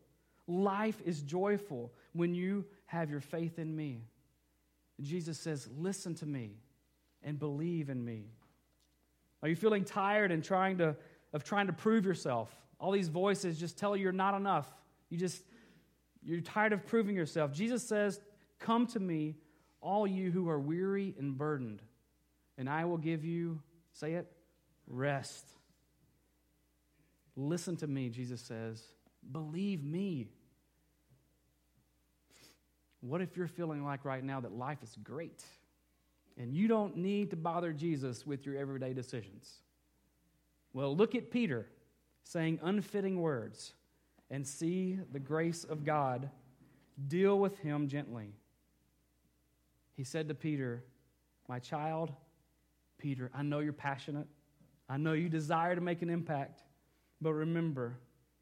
Life 0.48 1.02
is 1.06 1.22
joyful 1.22 1.92
when 2.14 2.34
you 2.34 2.66
have 2.86 3.10
your 3.10 3.22
faith 3.22 3.60
in 3.60 3.76
me. 3.76 4.02
Jesus 5.02 5.38
says, 5.38 5.68
Listen 5.78 6.16
to 6.16 6.26
me 6.26 6.52
and 7.22 7.40
believe 7.40 7.90
in 7.90 8.04
me. 8.04 8.26
Are 9.42 9.50
you 9.50 9.56
feeling 9.56 9.84
tired 9.84 10.32
and 10.32 10.44
trying 10.44 10.78
to, 10.78 10.96
of 11.34 11.44
trying 11.44 11.68
to 11.68 11.74
prove 11.74 12.06
yourself? 12.06 12.54
All 12.80 12.92
these 12.92 13.10
voices 13.10 13.60
just 13.60 13.78
tell 13.78 13.96
you 13.96 14.04
you're 14.04 14.12
not 14.12 14.36
enough. 14.36 14.68
You 15.10 15.18
just, 15.18 15.44
you're 16.24 16.42
tired 16.42 16.74
of 16.74 16.86
proving 16.86 17.16
yourself. 17.16 17.52
Jesus 17.52 17.84
says, 17.84 18.22
Come 18.60 18.88
to 18.88 19.00
me, 19.00 19.36
all 19.84 20.08
you 20.08 20.32
who 20.32 20.50
are 20.50 20.60
weary 20.60 21.14
and 21.20 21.38
burdened, 21.38 21.82
and 22.58 22.70
I 22.70 22.86
will 22.86 22.98
give 22.98 23.24
you, 23.26 23.60
say 23.92 24.14
it, 24.14 24.32
rest. 24.88 25.46
Listen 27.36 27.76
to 27.78 27.88
me, 27.88 28.10
Jesus 28.10 28.42
says. 28.42 28.82
Believe 29.32 29.84
me. 29.84 30.28
What 33.02 33.22
if 33.22 33.36
you're 33.36 33.48
feeling 33.48 33.84
like 33.84 34.06
right 34.06 34.24
now 34.24 34.40
that 34.40 34.54
life 34.54 34.82
is 34.82 34.98
great 35.04 35.44
and 36.38 36.54
you 36.54 36.68
don't 36.68 36.98
need 36.98 37.32
to 37.32 37.36
bother 37.36 37.74
Jesus 37.74 38.26
with 38.26 38.46
your 38.46 38.58
everyday 38.58 38.94
decisions? 38.94 39.52
Well, 40.74 40.96
look 40.96 41.14
at 41.14 41.30
Peter 41.30 41.68
saying 42.24 42.60
unfitting 42.64 43.20
words 43.20 43.74
and 44.32 44.48
see 44.48 45.00
the 45.12 45.20
grace 45.20 45.64
of 45.64 45.84
God 45.84 46.30
deal 47.08 47.38
with 47.38 47.60
him 47.60 47.88
gently. 47.88 48.34
He 49.96 50.04
said 50.04 50.28
to 50.28 50.36
Peter, 50.36 50.84
My 51.48 51.60
child, 51.60 52.12
Peter, 52.98 53.32
I 53.34 53.44
know 53.44 53.60
you're 53.60 53.74
passionate. 53.74 54.28
I 54.90 54.98
know 54.98 55.14
you 55.14 55.30
desire 55.30 55.76
to 55.76 55.82
make 55.82 56.02
an 56.02 56.10
impact, 56.10 56.64
but 57.22 57.34
remember 57.34 57.98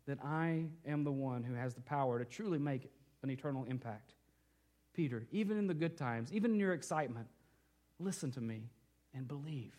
that 0.07 0.17
I 0.23 0.65
am 0.85 1.03
the 1.03 1.11
one 1.11 1.43
who 1.43 1.53
has 1.53 1.73
the 1.73 1.81
power 1.81 2.19
to 2.19 2.25
truly 2.25 2.57
make 2.57 2.91
an 3.23 3.29
eternal 3.29 3.65
impact. 3.65 4.13
Peter, 4.93 5.25
even 5.31 5.57
in 5.57 5.67
the 5.67 5.73
good 5.73 5.97
times, 5.97 6.31
even 6.33 6.51
in 6.51 6.59
your 6.59 6.73
excitement, 6.73 7.27
listen 7.99 8.31
to 8.31 8.41
me 8.41 8.69
and 9.13 9.27
believe. 9.27 9.73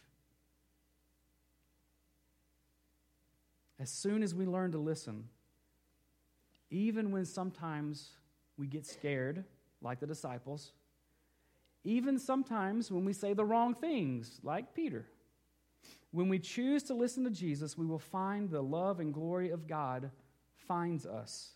As 3.79 3.91
soon 3.91 4.23
as 4.23 4.35
we 4.35 4.47
learn 4.47 4.73
to 4.73 4.79
listen, 4.79 5.29
even 6.71 7.11
when 7.11 7.25
sometimes 7.25 8.11
we 8.57 8.67
get 8.67 8.87
scared, 8.87 9.45
like 9.81 9.99
the 10.01 10.07
disciples, 10.07 10.73
even 11.85 12.19
sometimes 12.19 12.91
when 12.91 13.05
we 13.05 13.13
say 13.13 13.33
the 13.33 13.45
wrong 13.45 13.75
things, 13.75 14.41
like 14.43 14.75
Peter, 14.75 15.07
when 16.13 16.29
we 16.29 16.39
choose 16.39 16.83
to 16.85 16.95
listen 16.95 17.25
to 17.25 17.31
Jesus, 17.31 17.77
we 17.77 17.87
will 17.87 17.99
find 17.99 18.51
the 18.51 18.63
love 18.63 19.01
and 19.01 19.13
glory 19.13 19.51
of 19.51 19.67
God 19.67 20.11
finds 20.69 21.07
us 21.07 21.51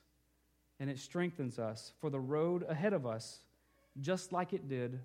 and 0.80 0.90
it 0.90 0.98
strengthens 0.98 1.58
us 1.58 1.92
for 2.00 2.10
the 2.10 2.20
road 2.20 2.64
ahead 2.68 2.92
of 2.92 3.06
us 3.06 3.40
just 4.00 4.32
like 4.32 4.52
it 4.52 4.68
did 4.68 4.98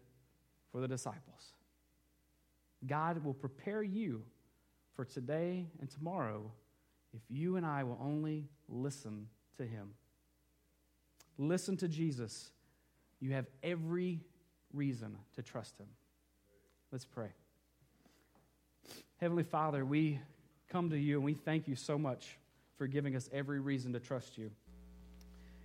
for 0.71 0.81
the 0.81 0.87
disciples. 0.87 1.53
God 2.85 3.23
will 3.23 3.33
prepare 3.33 3.83
you 3.83 4.23
for 4.95 5.05
today 5.05 5.67
and 5.79 5.89
tomorrow 5.89 6.51
if 7.13 7.21
you 7.29 7.57
and 7.57 7.65
I 7.65 7.83
will 7.83 7.99
only 8.01 8.47
listen 8.67 9.27
to 9.57 9.65
Him. 9.65 9.91
Listen 11.37 11.77
to 11.77 11.87
Jesus. 11.87 12.51
You 13.19 13.33
have 13.33 13.45
every 13.63 14.21
reason 14.73 15.17
to 15.35 15.41
trust 15.41 15.77
Him. 15.77 15.87
Let's 16.91 17.05
pray. 17.05 17.29
Heavenly 19.17 19.43
Father, 19.43 19.85
we 19.85 20.19
come 20.69 20.89
to 20.89 20.97
you 20.97 21.17
and 21.17 21.25
we 21.25 21.33
thank 21.33 21.67
you 21.67 21.75
so 21.75 21.97
much 21.97 22.37
for 22.77 22.87
giving 22.87 23.15
us 23.15 23.29
every 23.31 23.59
reason 23.59 23.93
to 23.93 23.99
trust 23.99 24.37
you. 24.37 24.49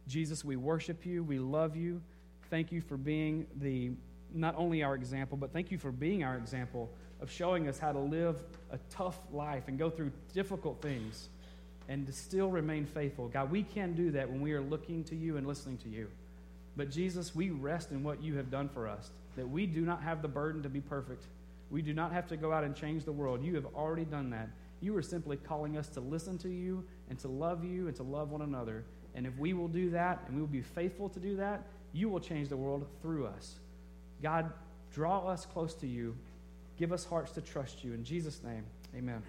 Jesus, 0.07 0.45
we 0.45 0.57
worship 0.57 1.07
you, 1.07 1.25
we 1.25 1.39
love 1.39 1.77
you. 1.77 2.03
Thank 2.51 2.71
you 2.71 2.81
for 2.81 2.97
being 2.97 3.47
the 3.57 3.91
not 4.35 4.55
only 4.57 4.83
our 4.83 4.95
example, 4.95 5.37
but 5.37 5.53
thank 5.53 5.71
you 5.71 5.79
for 5.79 5.91
being 5.91 6.23
our 6.23 6.37
example 6.37 6.91
of 7.21 7.31
showing 7.31 7.69
us 7.69 7.79
how 7.79 7.93
to 7.93 7.99
live 7.99 8.43
a 8.71 8.79
tough 8.91 9.19
life 9.33 9.65
and 9.69 9.79
go 9.79 9.89
through 9.89 10.13
difficult 10.35 10.83
things 10.83 11.29
and 11.89 12.07
to 12.07 12.13
still 12.13 12.51
remain 12.51 12.85
faithful. 12.85 13.29
God, 13.29 13.51
we 13.51 13.63
can 13.63 13.95
do 13.95 14.11
that 14.13 14.29
when 14.29 14.41
we 14.41 14.53
are 14.53 14.61
looking 14.61 15.05
to 15.05 15.17
you 15.17 15.37
and 15.37 15.47
listening 15.47 15.79
to 15.79 15.89
you. 15.89 16.09
But 16.77 16.91
Jesus, 16.91 17.35
we 17.35 17.51
rest 17.51 17.91
in 17.91 18.03
what 18.03 18.23
you 18.23 18.37
have 18.37 18.51
done 18.51 18.69
for 18.69 18.87
us, 18.87 19.11
that 19.37 19.49
we 19.49 19.67
do 19.67 19.81
not 19.81 20.03
have 20.03 20.23
the 20.23 20.29
burden 20.29 20.63
to 20.63 20.69
be 20.69 20.81
perfect. 20.81 21.25
We 21.71 21.83
do 21.83 21.93
not 21.93 22.13
have 22.13 22.27
to 22.29 22.37
go 22.37 22.53
out 22.53 22.65
and 22.65 22.77
change 22.77 23.05
the 23.05 23.13
world. 23.13 23.43
You 23.43 23.55
have 23.55 23.67
already 23.75 24.05
done 24.05 24.31
that. 24.31 24.49
You 24.81 24.97
are 24.97 25.03
simply 25.03 25.37
calling 25.37 25.77
us 25.77 25.89
to 25.91 26.01
listen 26.01 26.39
to 26.39 26.49
you 26.49 26.85
and 27.09 27.19
to 27.21 27.29
love 27.29 27.65
you 27.65 27.89
and 27.89 27.97
to 27.97 28.03
love 28.03 28.31
one 28.31 28.43
another. 28.43 28.85
And 29.15 29.27
if 29.27 29.37
we 29.39 29.55
will 29.55 29.69
do 29.69 29.91
that 29.91 30.23
and 30.27 30.37
we 30.37 30.43
will 30.43 30.49
be 30.49 30.61
faithful 30.61 31.09
to 31.09 31.19
do 31.19 31.37
that, 31.37 31.63
you 31.93 32.11
will 32.11 32.21
change 32.21 32.51
the 32.51 32.57
world 32.57 32.87
through 33.01 33.27
us. 33.27 33.55
God, 34.23 34.53
draw 34.93 35.27
us 35.27 35.47
close 35.47 35.75
to 35.75 35.87
you. 35.87 36.15
Give 36.79 36.93
us 36.93 37.07
hearts 37.07 37.33
to 37.33 37.41
trust 37.41 37.83
you. 37.83 37.95
In 37.95 38.05
Jesus' 38.05 38.43
name, 38.45 38.65
amen. 38.95 39.23